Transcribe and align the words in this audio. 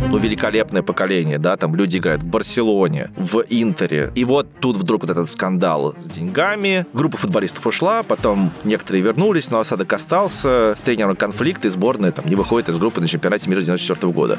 ну, 0.00 0.18
великолепное 0.18 0.82
поколение, 0.82 1.38
да, 1.38 1.56
там 1.56 1.74
люди 1.74 1.98
играют 1.98 2.22
в 2.22 2.26
Барселоне, 2.26 3.10
в 3.16 3.42
Интере. 3.48 4.10
И 4.14 4.24
вот 4.24 4.48
тут 4.60 4.76
вдруг 4.76 5.02
вот 5.02 5.10
этот 5.10 5.28
скандал 5.30 5.94
с 5.98 6.08
деньгами. 6.08 6.86
Группа 6.92 7.16
футболистов 7.16 7.66
ушла, 7.66 8.02
потом 8.02 8.52
некоторые 8.64 9.02
вернулись, 9.02 9.50
но 9.50 9.60
осадок 9.60 9.92
остался. 9.92 10.74
С 10.76 10.80
тренером 10.80 11.16
конфликт, 11.16 11.64
и 11.64 11.68
сборная 11.68 12.12
там 12.12 12.26
не 12.26 12.36
выходит 12.36 12.68
из 12.68 12.78
группы 12.78 13.00
на 13.00 13.08
чемпионате 13.08 13.50
мира 13.50 13.60
94 13.60 14.12
года. 14.12 14.38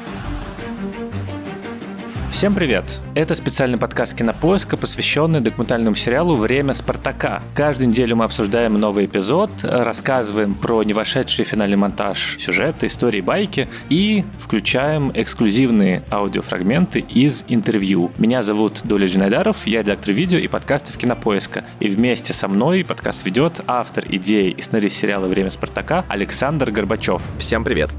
Всем 2.30 2.54
привет! 2.54 2.84
Это 3.14 3.34
специальный 3.34 3.76
подкаст 3.76 4.16
Кинопоиска, 4.16 4.76
посвященный 4.76 5.40
документальному 5.40 5.96
сериалу 5.96 6.36
«Время 6.36 6.74
Спартака». 6.74 7.42
Каждую 7.54 7.88
неделю 7.88 8.16
мы 8.16 8.24
обсуждаем 8.24 8.74
новый 8.74 9.06
эпизод, 9.06 9.50
рассказываем 9.62 10.54
про 10.54 10.82
не 10.84 10.94
вошедший 10.94 11.44
финальный 11.44 11.76
монтаж 11.76 12.38
сюжета, 12.38 12.86
истории, 12.86 13.20
байки 13.20 13.68
и 13.90 14.24
включаем 14.38 15.10
эксклюзивные 15.12 16.02
аудиофрагменты 16.10 17.00
из 17.00 17.44
интервью. 17.48 18.10
Меня 18.16 18.42
зовут 18.42 18.80
Доля 18.84 19.06
Джинайдаров, 19.06 19.66
я 19.66 19.82
редактор 19.82 20.14
видео 20.14 20.38
и 20.38 20.46
подкастов 20.46 20.96
Кинопоиска. 20.96 21.64
И 21.80 21.88
вместе 21.88 22.32
со 22.32 22.48
мной 22.48 22.84
подкаст 22.84 23.26
ведет 23.26 23.60
автор 23.66 24.04
идеи 24.08 24.50
и 24.50 24.62
сценарист 24.62 24.96
сериала 24.96 25.26
«Время 25.26 25.50
Спартака» 25.50 26.04
Александр 26.08 26.70
Горбачев. 26.70 27.20
Всем 27.38 27.64
привет! 27.64 27.90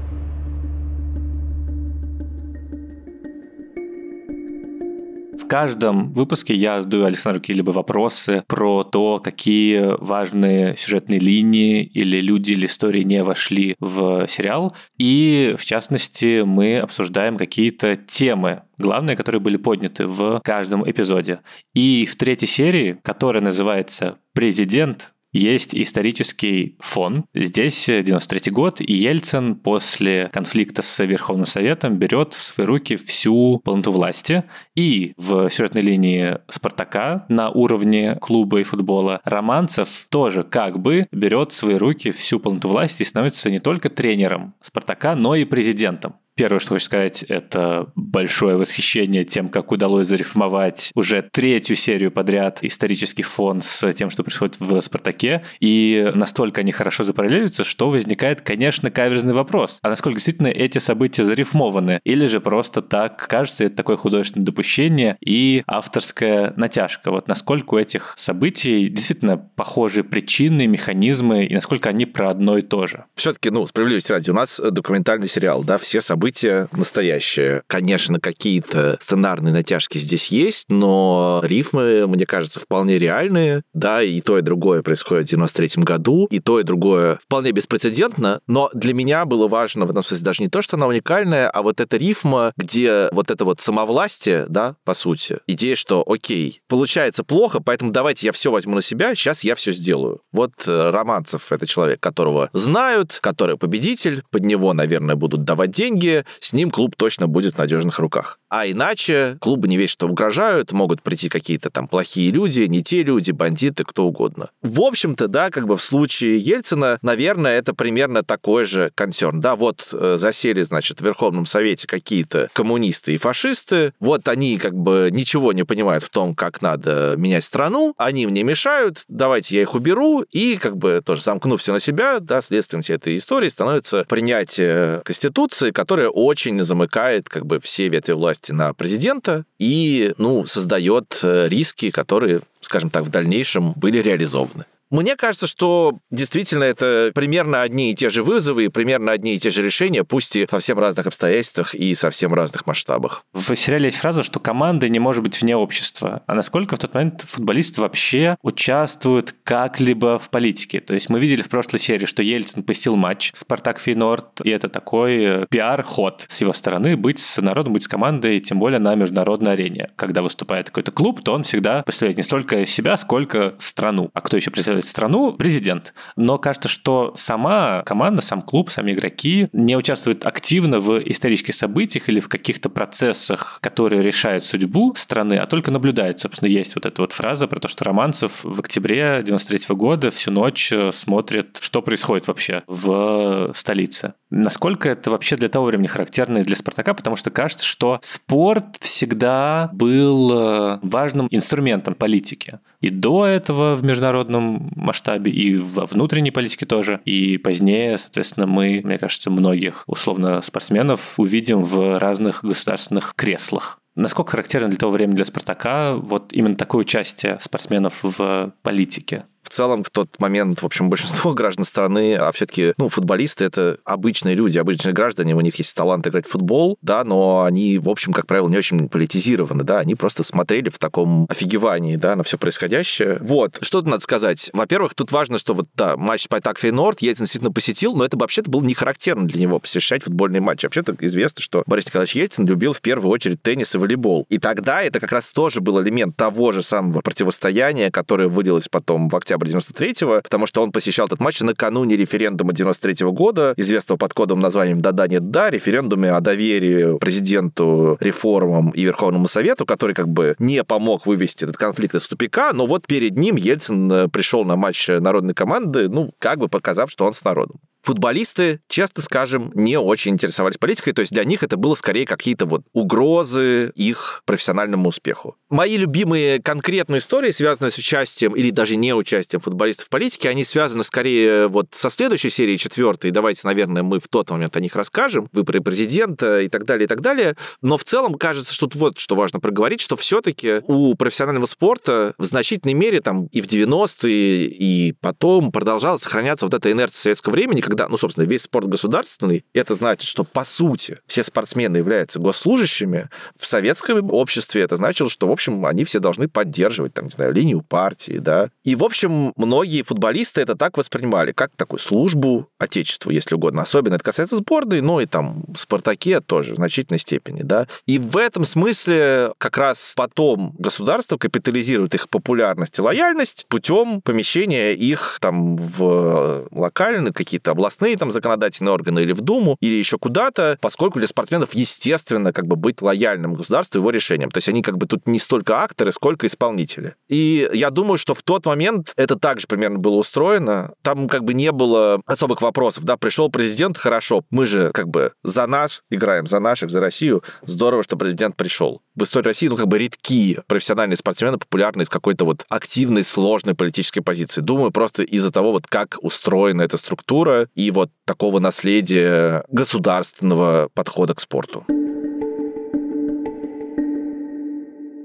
Каждом 5.52 6.14
выпуске 6.14 6.54
я 6.54 6.80
задаю 6.80 7.04
Александру 7.04 7.38
какие-либо 7.38 7.72
вопросы 7.72 8.42
про 8.46 8.84
то, 8.84 9.18
какие 9.18 10.02
важные 10.02 10.78
сюжетные 10.78 11.20
линии 11.20 11.84
или 11.84 12.22
люди 12.22 12.52
или 12.52 12.64
истории 12.64 13.02
не 13.02 13.22
вошли 13.22 13.76
в 13.78 14.26
сериал. 14.28 14.74
И, 14.96 15.54
в 15.58 15.62
частности, 15.66 16.40
мы 16.40 16.78
обсуждаем 16.78 17.36
какие-то 17.36 17.96
темы, 17.96 18.62
главные, 18.78 19.14
которые 19.14 19.42
были 19.42 19.58
подняты 19.58 20.06
в 20.06 20.40
каждом 20.42 20.90
эпизоде. 20.90 21.40
И 21.74 22.06
в 22.06 22.16
третьей 22.16 22.48
серии, 22.48 22.98
которая 23.02 23.42
называется 23.42 24.16
«Президент», 24.32 25.11
есть 25.32 25.74
исторический 25.74 26.76
фон. 26.80 27.24
Здесь 27.34 27.86
93 27.86 28.52
год, 28.52 28.80
и 28.80 28.92
Ельцин 28.92 29.56
после 29.56 30.28
конфликта 30.32 30.82
с 30.82 31.04
Верховным 31.04 31.46
Советом 31.46 31.96
берет 31.96 32.34
в 32.34 32.42
свои 32.42 32.66
руки 32.66 32.96
всю 32.96 33.60
полноту 33.64 33.92
власти. 33.92 34.44
И 34.74 35.14
в 35.16 35.48
сюжетной 35.48 35.82
линии 35.82 36.38
Спартака 36.48 37.24
на 37.28 37.50
уровне 37.50 38.16
клуба 38.20 38.60
и 38.60 38.62
футбола 38.62 39.20
Романцев 39.24 40.06
тоже 40.10 40.42
как 40.44 40.78
бы 40.78 41.06
берет 41.12 41.52
в 41.52 41.54
свои 41.54 41.76
руки 41.76 42.10
всю 42.10 42.38
полноту 42.38 42.68
власти 42.68 43.02
и 43.02 43.06
становится 43.06 43.50
не 43.50 43.58
только 43.58 43.88
тренером 43.88 44.54
Спартака, 44.62 45.14
но 45.14 45.34
и 45.34 45.44
президентом. 45.44 46.14
Первое, 46.34 46.60
что 46.60 46.70
хочу 46.70 46.86
сказать, 46.86 47.22
это 47.24 47.92
большое 47.94 48.56
восхищение 48.56 49.24
тем, 49.24 49.50
как 49.50 49.70
удалось 49.70 50.06
зарифмовать 50.06 50.90
уже 50.94 51.20
третью 51.30 51.76
серию 51.76 52.10
подряд 52.10 52.60
исторический 52.62 53.22
фон 53.22 53.60
с 53.60 53.92
тем, 53.92 54.08
что 54.08 54.24
происходит 54.24 54.58
в 54.58 54.80
«Спартаке». 54.80 55.44
И 55.60 56.10
настолько 56.14 56.62
они 56.62 56.72
хорошо 56.72 57.04
запараллеливаются, 57.04 57.64
что 57.64 57.90
возникает, 57.90 58.40
конечно, 58.40 58.90
каверзный 58.90 59.34
вопрос. 59.34 59.78
А 59.82 59.90
насколько 59.90 60.16
действительно 60.16 60.48
эти 60.48 60.78
события 60.78 61.24
зарифмованы? 61.24 62.00
Или 62.04 62.24
же 62.24 62.40
просто 62.40 62.80
так 62.80 63.26
кажется, 63.28 63.64
это 63.64 63.76
такое 63.76 63.98
художественное 63.98 64.46
допущение 64.46 65.18
и 65.20 65.62
авторская 65.66 66.54
натяжка? 66.56 67.10
Вот 67.10 67.28
насколько 67.28 67.74
у 67.74 67.78
этих 67.78 68.14
событий 68.16 68.88
действительно 68.88 69.36
похожи 69.36 70.02
причины, 70.02 70.66
механизмы, 70.66 71.44
и 71.44 71.54
насколько 71.54 71.90
они 71.90 72.06
про 72.06 72.30
одно 72.30 72.56
и 72.56 72.62
то 72.62 72.86
же? 72.86 73.04
Все-таки, 73.16 73.50
ну, 73.50 73.66
справедливости 73.66 74.12
ради, 74.12 74.30
у 74.30 74.34
нас 74.34 74.58
документальный 74.58 75.28
сериал, 75.28 75.62
да, 75.62 75.76
все 75.76 76.00
события 76.00 76.21
событие 76.22 76.68
настоящее. 76.70 77.64
Конечно, 77.66 78.20
какие-то 78.20 78.96
сценарные 79.00 79.52
натяжки 79.52 79.98
здесь 79.98 80.28
есть, 80.28 80.66
но 80.68 81.40
рифмы, 81.42 82.06
мне 82.06 82.26
кажется, 82.26 82.60
вполне 82.60 82.96
реальные. 82.96 83.62
Да, 83.74 84.02
и 84.02 84.20
то, 84.20 84.38
и 84.38 84.42
другое 84.42 84.82
происходит 84.82 85.26
в 85.26 85.30
93 85.30 85.82
году, 85.82 86.28
и 86.30 86.38
то, 86.38 86.60
и 86.60 86.62
другое 86.62 87.18
вполне 87.20 87.50
беспрецедентно, 87.50 88.40
но 88.46 88.70
для 88.72 88.94
меня 88.94 89.24
было 89.24 89.48
важно 89.48 89.84
в 89.84 89.90
этом 89.90 90.04
смысле 90.04 90.24
даже 90.24 90.42
не 90.44 90.48
то, 90.48 90.62
что 90.62 90.76
она 90.76 90.86
уникальная, 90.86 91.50
а 91.50 91.60
вот 91.62 91.80
эта 91.80 91.96
рифма, 91.96 92.52
где 92.56 93.08
вот 93.10 93.32
это 93.32 93.44
вот 93.44 93.60
самовластие, 93.60 94.46
да, 94.48 94.76
по 94.84 94.94
сути, 94.94 95.38
идея, 95.48 95.74
что 95.74 96.04
окей, 96.06 96.62
получается 96.68 97.24
плохо, 97.24 97.60
поэтому 97.60 97.90
давайте 97.90 98.28
я 98.28 98.32
все 98.32 98.52
возьму 98.52 98.76
на 98.76 98.80
себя, 98.80 99.16
сейчас 99.16 99.42
я 99.42 99.56
все 99.56 99.72
сделаю. 99.72 100.20
Вот 100.30 100.52
э, 100.68 100.90
Романцев— 100.90 101.46
это 101.50 101.66
человек, 101.66 101.98
которого 101.98 102.48
знают, 102.52 103.18
который 103.20 103.58
победитель, 103.58 104.22
под 104.30 104.44
него, 104.44 104.72
наверное, 104.72 105.16
будут 105.16 105.42
давать 105.42 105.72
деньги, 105.72 106.11
с 106.40 106.52
ним 106.52 106.70
клуб 106.70 106.94
точно 106.96 107.26
будет 107.26 107.54
в 107.54 107.58
надежных 107.58 107.98
руках. 107.98 108.38
А 108.48 108.66
иначе 108.66 109.36
клубы 109.40 109.68
не 109.68 109.76
весь 109.76 109.90
что 109.90 110.08
угрожают, 110.08 110.72
могут 110.72 111.02
прийти 111.02 111.28
какие-то 111.28 111.70
там 111.70 111.88
плохие 111.88 112.30
люди, 112.30 112.62
не 112.62 112.82
те 112.82 113.02
люди, 113.02 113.30
бандиты, 113.30 113.84
кто 113.84 114.04
угодно. 114.04 114.50
В 114.62 114.80
общем-то, 114.80 115.28
да, 115.28 115.50
как 115.50 115.66
бы 115.66 115.76
в 115.76 115.82
случае 115.82 116.38
Ельцина, 116.38 116.98
наверное, 117.02 117.58
это 117.58 117.74
примерно 117.74 118.22
такой 118.22 118.64
же 118.64 118.90
консерн. 118.94 119.40
Да, 119.40 119.56
вот 119.56 119.88
э, 119.92 120.16
засели, 120.18 120.62
значит, 120.62 121.00
в 121.00 121.04
Верховном 121.04 121.46
Совете 121.46 121.86
какие-то 121.86 122.48
коммунисты 122.52 123.14
и 123.14 123.18
фашисты, 123.18 123.92
вот 124.00 124.28
они 124.28 124.58
как 124.58 124.74
бы 124.74 125.08
ничего 125.12 125.52
не 125.52 125.64
понимают 125.64 126.04
в 126.04 126.10
том, 126.10 126.34
как 126.34 126.62
надо 126.62 127.14
менять 127.16 127.44
страну, 127.44 127.94
они 127.96 128.26
мне 128.26 128.42
мешают, 128.42 129.04
давайте 129.08 129.56
я 129.56 129.62
их 129.62 129.74
уберу, 129.74 130.24
и 130.30 130.56
как 130.56 130.76
бы 130.76 131.00
тоже 131.04 131.22
замкну 131.22 131.56
все 131.56 131.72
на 131.72 131.80
себя, 131.80 132.20
да, 132.20 132.42
следствием 132.42 132.82
всей 132.82 132.96
этой 132.96 133.16
истории 133.16 133.48
становится 133.48 134.04
принятие 134.08 135.00
Конституции, 135.04 135.70
которая 135.70 136.01
которая 136.02 136.10
очень 136.10 136.62
замыкает 136.62 137.28
как 137.28 137.46
бы 137.46 137.60
все 137.60 137.88
ветви 137.88 138.12
власти 138.12 138.52
на 138.52 138.72
президента 138.74 139.44
и, 139.60 140.12
ну, 140.18 140.46
создает 140.46 141.20
э, 141.22 141.48
риски, 141.48 141.90
которые, 141.90 142.40
скажем 142.60 142.90
так, 142.90 143.04
в 143.04 143.08
дальнейшем 143.08 143.72
были 143.72 143.98
реализованы. 143.98 144.64
Мне 144.92 145.16
кажется, 145.16 145.46
что 145.46 146.00
действительно 146.10 146.64
это 146.64 147.12
примерно 147.14 147.62
одни 147.62 147.92
и 147.92 147.94
те 147.94 148.10
же 148.10 148.22
вызовы, 148.22 148.66
и 148.66 148.68
примерно 148.68 149.10
одни 149.12 149.34
и 149.34 149.38
те 149.38 149.48
же 149.48 149.62
решения, 149.62 150.04
пусть 150.04 150.36
и 150.36 150.46
совсем 150.48 150.78
разных 150.78 151.06
обстоятельствах 151.06 151.74
и 151.74 151.94
совсем 151.94 152.34
разных 152.34 152.66
масштабах. 152.66 153.24
В 153.32 153.56
сериале 153.56 153.86
есть 153.86 153.96
фраза, 153.96 154.22
что 154.22 154.38
команда 154.38 154.90
не 154.90 154.98
может 154.98 155.22
быть 155.22 155.40
вне 155.40 155.56
общества. 155.56 156.22
А 156.26 156.34
насколько 156.34 156.76
в 156.76 156.78
тот 156.78 156.92
момент 156.92 157.22
футболисты 157.22 157.80
вообще 157.80 158.36
участвуют 158.42 159.34
как-либо 159.44 160.18
в 160.18 160.28
политике? 160.28 160.80
То 160.80 160.92
есть 160.92 161.08
мы 161.08 161.18
видели 161.18 161.40
в 161.40 161.48
прошлой 161.48 161.78
серии, 161.78 162.04
что 162.04 162.22
Ельцин 162.22 162.62
посетил 162.62 162.94
матч 162.96 163.32
Спартак 163.34 163.80
Фейнорд, 163.80 164.42
и 164.44 164.50
это 164.50 164.68
такой 164.68 165.24
э, 165.24 165.46
пиар-ход 165.48 166.26
с 166.28 166.42
его 166.42 166.52
стороны 166.52 166.98
быть 166.98 167.18
с 167.18 167.40
народом, 167.40 167.72
быть 167.72 167.84
с 167.84 167.88
командой, 167.88 168.40
тем 168.40 168.58
более 168.58 168.78
на 168.78 168.94
международной 168.94 169.54
арене. 169.54 169.90
Когда 169.96 170.20
выступает 170.20 170.66
какой-то 170.66 170.90
клуб, 170.90 171.22
то 171.24 171.32
он 171.32 171.44
всегда 171.44 171.82
представляет 171.82 172.18
не 172.18 172.24
столько 172.24 172.66
себя, 172.66 172.98
сколько 172.98 173.54
страну. 173.58 174.10
А 174.12 174.20
кто 174.20 174.36
еще 174.36 174.50
представляет 174.50 174.81
представить 174.82 174.84
страну 174.84 175.32
президент. 175.32 175.94
Но 176.16 176.38
кажется, 176.38 176.68
что 176.68 177.12
сама 177.16 177.82
команда, 177.84 178.22
сам 178.22 178.42
клуб, 178.42 178.70
сами 178.70 178.92
игроки 178.92 179.48
не 179.52 179.76
участвуют 179.76 180.26
активно 180.26 180.80
в 180.80 180.98
исторических 180.98 181.54
событиях 181.54 182.08
или 182.08 182.20
в 182.20 182.28
каких-то 182.28 182.68
процессах, 182.68 183.58
которые 183.62 184.02
решают 184.02 184.44
судьбу 184.44 184.94
страны, 184.96 185.34
а 185.34 185.46
только 185.46 185.70
наблюдают. 185.70 186.20
Собственно, 186.20 186.48
есть 186.48 186.74
вот 186.74 186.86
эта 186.86 187.02
вот 187.02 187.12
фраза 187.12 187.46
про 187.46 187.60
то, 187.60 187.68
что 187.68 187.84
Романцев 187.84 188.44
в 188.44 188.60
октябре 188.60 189.22
93 189.24 189.74
года 189.74 190.10
всю 190.10 190.30
ночь 190.30 190.72
э, 190.72 190.92
смотрит, 190.92 191.58
что 191.60 191.82
происходит 191.82 192.28
вообще 192.28 192.62
в 192.66 193.52
столице. 193.54 194.14
Насколько 194.30 194.88
это 194.88 195.10
вообще 195.10 195.36
для 195.36 195.48
того 195.48 195.66
времени 195.66 195.86
характерно 195.86 196.38
и 196.38 196.42
для 196.42 196.56
Спартака, 196.56 196.94
потому 196.94 197.16
что 197.16 197.30
кажется, 197.30 197.64
что 197.64 197.98
спорт 198.02 198.76
всегда 198.80 199.70
был 199.72 200.32
э, 200.32 200.78
важным 200.82 201.28
инструментом 201.30 201.94
политики. 201.94 202.60
И 202.82 202.90
до 202.90 203.26
этого 203.26 203.74
в 203.76 203.84
международном 203.84 204.70
масштабе, 204.74 205.30
и 205.30 205.56
во 205.56 205.86
внутренней 205.86 206.32
политике 206.32 206.66
тоже. 206.66 207.00
И 207.04 207.38
позднее, 207.38 207.96
соответственно, 207.96 208.46
мы, 208.46 208.82
мне 208.84 208.98
кажется, 208.98 209.30
многих 209.30 209.84
условно 209.86 210.42
спортсменов 210.42 211.14
увидим 211.16 211.62
в 211.62 211.98
разных 211.98 212.44
государственных 212.44 213.14
креслах. 213.16 213.78
Насколько 213.94 214.32
характерно 214.32 214.68
для 214.68 214.78
того 214.78 214.92
времени 214.92 215.16
для 215.16 215.24
Спартака 215.24 215.94
вот 215.94 216.32
именно 216.32 216.56
такое 216.56 216.80
участие 216.80 217.38
спортсменов 217.40 218.00
в 218.02 218.52
политике? 218.62 219.24
Целом 219.52 219.84
в 219.84 219.90
тот 219.90 220.18
момент, 220.18 220.62
в 220.62 220.66
общем, 220.66 220.90
большинство 220.90 221.32
граждан 221.32 221.64
страны, 221.64 222.14
а 222.14 222.32
все-таки, 222.32 222.72
ну, 222.78 222.88
футболисты— 222.88 223.44
это 223.46 223.78
обычные 223.84 224.34
люди, 224.34 224.58
обычные 224.58 224.92
граждане, 224.92 225.34
у 225.34 225.40
них 225.40 225.54
есть 225.56 225.76
талант 225.76 226.06
играть 226.06 226.26
в 226.26 226.30
футбол, 226.30 226.78
да, 226.82 227.04
но 227.04 227.44
они, 227.44 227.78
в 227.78 227.88
общем, 227.88 228.12
как 228.12 228.26
правило, 228.26 228.48
не 228.48 228.56
очень 228.56 228.88
политизированы, 228.88 229.64
да, 229.64 229.78
они 229.78 229.94
просто 229.94 230.22
смотрели 230.22 230.68
в 230.68 230.78
таком 230.78 231.26
офигевании, 231.28 231.96
да, 231.96 232.16
на 232.16 232.22
все 232.22 232.38
происходящее. 232.38 233.18
Вот, 233.20 233.58
что 233.60 233.80
тут 233.80 233.90
надо 233.90 234.02
сказать? 234.02 234.50
Во-первых, 234.52 234.94
тут 234.94 235.12
важно, 235.12 235.38
что 235.38 235.54
вот, 235.54 235.68
да, 235.74 235.96
матч 235.96 236.24
Спартак 236.24 236.58
Фейнорд 236.58 237.00
Ельцин 237.02 237.24
действительно 237.24 237.52
посетил, 237.52 237.94
но 237.94 238.04
это 238.04 238.16
вообще-то 238.16 238.50
было 238.50 238.62
не 238.62 238.74
характерно 238.74 239.26
для 239.26 239.40
него 239.40 239.58
посещать 239.58 240.04
футбольные 240.04 240.40
матчи. 240.40 240.66
Вообще-то 240.66 240.96
известно, 241.00 241.42
что 241.42 241.62
Борис 241.66 241.86
Николаевич 241.86 242.16
Ельцин 242.16 242.46
любил 242.46 242.72
в 242.72 242.80
первую 242.80 243.10
очередь 243.10 243.42
теннис 243.42 243.74
и 243.74 243.78
волейбол. 243.78 244.26
И 244.28 244.38
тогда 244.38 244.82
это 244.82 245.00
как 245.00 245.12
раз 245.12 245.32
тоже 245.32 245.60
был 245.60 245.82
элемент 245.82 246.16
того 246.16 246.52
же 246.52 246.62
самого 246.62 247.00
противостояния, 247.00 247.90
которое 247.90 248.28
вылилось 248.28 248.68
потом 248.68 249.08
в 249.08 249.16
октябрь 249.16 249.41
декабря 249.44 249.60
93-го, 249.60 250.20
потому 250.22 250.46
что 250.46 250.62
он 250.62 250.72
посещал 250.72 251.06
этот 251.06 251.20
матч 251.20 251.40
накануне 251.40 251.96
референдума 251.96 252.52
93-го 252.52 253.12
года, 253.12 253.54
известного 253.56 253.98
под 253.98 254.14
кодовым 254.14 254.42
названием 254.42 254.80
«Да-да, 254.80 255.06
нет, 255.06 255.30
да», 255.30 255.50
референдуме 255.50 256.10
о 256.10 256.20
доверии 256.20 256.98
президенту, 256.98 257.96
реформам 258.00 258.70
и 258.70 258.82
Верховному 258.82 259.26
Совету, 259.26 259.66
который 259.66 259.94
как 259.94 260.08
бы 260.08 260.34
не 260.38 260.62
помог 260.64 261.06
вывести 261.06 261.44
этот 261.44 261.56
конфликт 261.56 261.94
из 261.94 262.08
тупика, 262.08 262.52
но 262.52 262.66
вот 262.66 262.86
перед 262.86 263.16
ним 263.16 263.36
Ельцин 263.36 263.90
э, 263.90 264.08
пришел 264.08 264.44
на 264.44 264.56
матч 264.56 264.88
народной 264.88 265.34
команды, 265.34 265.88
ну, 265.88 266.12
как 266.18 266.38
бы 266.38 266.48
показав, 266.48 266.90
что 266.90 267.04
он 267.06 267.12
с 267.12 267.24
народом 267.24 267.60
футболисты, 267.82 268.60
честно 268.68 269.02
скажем, 269.02 269.52
не 269.54 269.78
очень 269.78 270.12
интересовались 270.12 270.58
политикой, 270.58 270.92
то 270.92 271.00
есть 271.00 271.12
для 271.12 271.24
них 271.24 271.42
это 271.42 271.56
было 271.56 271.74
скорее 271.74 272.06
какие-то 272.06 272.46
вот 272.46 272.62
угрозы 272.72 273.72
их 273.74 274.22
профессиональному 274.24 274.88
успеху. 274.88 275.36
Мои 275.50 275.76
любимые 275.76 276.40
конкретные 276.40 276.98
истории, 276.98 277.30
связанные 277.30 277.70
с 277.70 277.78
участием 277.78 278.34
или 278.34 278.50
даже 278.50 278.76
не 278.76 278.94
участием 278.94 279.40
футболистов 279.40 279.86
в 279.86 279.88
политике, 279.90 280.28
они 280.28 280.44
связаны 280.44 280.84
скорее 280.84 281.48
вот 281.48 281.66
со 281.72 281.90
следующей 281.90 282.30
серией 282.30 282.58
четвертой. 282.58 283.10
Давайте, 283.10 283.46
наверное, 283.46 283.82
мы 283.82 284.00
в 284.00 284.08
тот 284.08 284.30
момент 284.30 284.56
о 284.56 284.60
них 284.60 284.74
расскажем. 284.74 285.28
Выборы 285.32 285.60
президента 285.60 286.40
и 286.40 286.48
так 286.48 286.64
далее, 286.64 286.84
и 286.84 286.88
так 286.88 287.00
далее. 287.00 287.36
Но 287.60 287.76
в 287.76 287.84
целом 287.84 288.14
кажется, 288.14 288.54
что 288.54 288.66
тут 288.66 288.76
вот 288.76 288.98
что 288.98 289.14
важно 289.14 289.40
проговорить, 289.40 289.80
что 289.80 289.96
все-таки 289.96 290.62
у 290.66 290.94
профессионального 290.94 291.46
спорта 291.46 292.14
в 292.18 292.24
значительной 292.24 292.74
мере 292.74 293.00
там 293.00 293.26
и 293.26 293.40
в 293.40 293.46
90-е, 293.46 294.46
и 294.46 294.94
потом 295.00 295.52
продолжала 295.52 295.98
сохраняться 295.98 296.46
вот 296.46 296.54
эта 296.54 296.70
инерция 296.70 297.00
советского 297.00 297.32
времени, 297.32 297.60
когда, 297.72 297.88
ну, 297.88 297.96
собственно, 297.96 298.26
весь 298.26 298.42
спорт 298.42 298.66
государственный, 298.66 299.46
это 299.54 299.74
значит, 299.74 300.06
что, 300.06 300.24
по 300.24 300.44
сути, 300.44 300.98
все 301.06 301.22
спортсмены 301.22 301.78
являются 301.78 302.18
госслужащими, 302.18 303.08
в 303.38 303.46
советском 303.46 304.12
обществе 304.12 304.60
это 304.60 304.76
значило, 304.76 305.08
что, 305.08 305.26
в 305.26 305.32
общем, 305.32 305.64
они 305.64 305.84
все 305.84 305.98
должны 305.98 306.28
поддерживать, 306.28 306.92
там, 306.92 307.06
не 307.06 307.10
знаю, 307.10 307.32
линию 307.32 307.62
партии, 307.62 308.18
да. 308.18 308.50
И, 308.62 308.74
в 308.74 308.84
общем, 308.84 309.32
многие 309.36 309.80
футболисты 309.80 310.42
это 310.42 310.54
так 310.54 310.76
воспринимали, 310.76 311.32
как 311.32 311.52
такую 311.56 311.80
службу 311.80 312.46
отечеству, 312.58 313.10
если 313.10 313.36
угодно. 313.36 313.62
Особенно 313.62 313.94
это 313.94 314.04
касается 314.04 314.36
сборной, 314.36 314.82
но 314.82 315.00
и 315.00 315.06
там 315.06 315.42
в 315.48 315.56
«Спартаке» 315.56 316.20
тоже 316.20 316.52
в 316.52 316.56
значительной 316.56 316.98
степени, 316.98 317.40
да. 317.40 317.68
И 317.86 317.98
в 317.98 318.18
этом 318.18 318.44
смысле 318.44 319.32
как 319.38 319.56
раз 319.56 319.94
потом 319.96 320.54
государство 320.58 321.16
капитализирует 321.16 321.94
их 321.94 322.10
популярность 322.10 322.78
и 322.78 322.82
лояльность 322.82 323.46
путем 323.48 324.02
помещения 324.02 324.72
их 324.72 325.16
там 325.22 325.56
в 325.56 326.48
локальные 326.50 327.14
какие-то 327.14 327.52
областные 327.62 327.96
там 327.96 328.10
законодательные 328.10 328.72
органы 328.72 329.00
или 329.00 329.12
в 329.12 329.20
Думу, 329.20 329.56
или 329.60 329.74
еще 329.74 329.96
куда-то, 329.96 330.58
поскольку 330.60 330.98
для 330.98 331.06
спортсменов, 331.06 331.54
естественно, 331.54 332.32
как 332.32 332.46
бы 332.46 332.56
быть 332.56 332.82
лояльным 332.82 333.34
государству 333.34 333.78
его 333.78 333.90
решением. 333.90 334.30
То 334.30 334.38
есть 334.38 334.48
они 334.48 334.62
как 334.62 334.78
бы 334.78 334.86
тут 334.86 335.06
не 335.06 335.20
столько 335.20 335.62
акторы, 335.62 335.92
сколько 335.92 336.26
исполнители. 336.26 336.96
И 337.08 337.48
я 337.52 337.70
думаю, 337.70 337.98
что 337.98 338.14
в 338.14 338.22
тот 338.22 338.46
момент 338.46 338.92
это 338.96 339.16
также 339.16 339.46
примерно 339.46 339.78
было 339.78 339.94
устроено. 339.94 340.72
Там 340.82 341.08
как 341.08 341.22
бы 341.22 341.34
не 341.34 341.52
было 341.52 342.02
особых 342.06 342.42
вопросов. 342.42 342.84
Да, 342.84 342.96
пришел 342.96 343.30
президент, 343.30 343.78
хорошо, 343.78 344.24
мы 344.30 344.46
же 344.46 344.70
как 344.72 344.88
бы 344.88 345.12
за 345.22 345.46
нас 345.46 345.82
играем, 345.90 346.26
за 346.26 346.40
наших, 346.40 346.70
за 346.70 346.80
Россию. 346.80 347.22
Здорово, 347.42 347.84
что 347.84 347.96
президент 347.96 348.36
пришел. 348.36 348.82
В 348.96 349.04
истории 349.04 349.26
России, 349.26 349.48
ну, 349.48 349.56
как 349.56 349.68
бы 349.68 349.78
редки 349.78 350.40
профессиональные 350.48 350.96
спортсмены, 350.96 351.38
популярные 351.38 351.84
из 351.84 351.88
какой-то 351.88 352.24
вот 352.24 352.44
активной, 352.48 353.04
сложной 353.04 353.54
политической 353.54 354.00
позиции. 354.00 354.40
Думаю, 354.40 354.72
просто 354.72 355.04
из-за 355.04 355.30
того, 355.30 355.52
вот 355.52 355.66
как 355.66 355.96
устроена 356.00 356.62
эта 356.62 356.76
структура 356.76 357.48
и 357.54 357.70
вот 357.70 357.90
такого 358.04 358.38
наследия 358.38 359.44
государственного 359.48 360.68
подхода 360.74 361.14
к 361.14 361.20
спорту. 361.20 361.64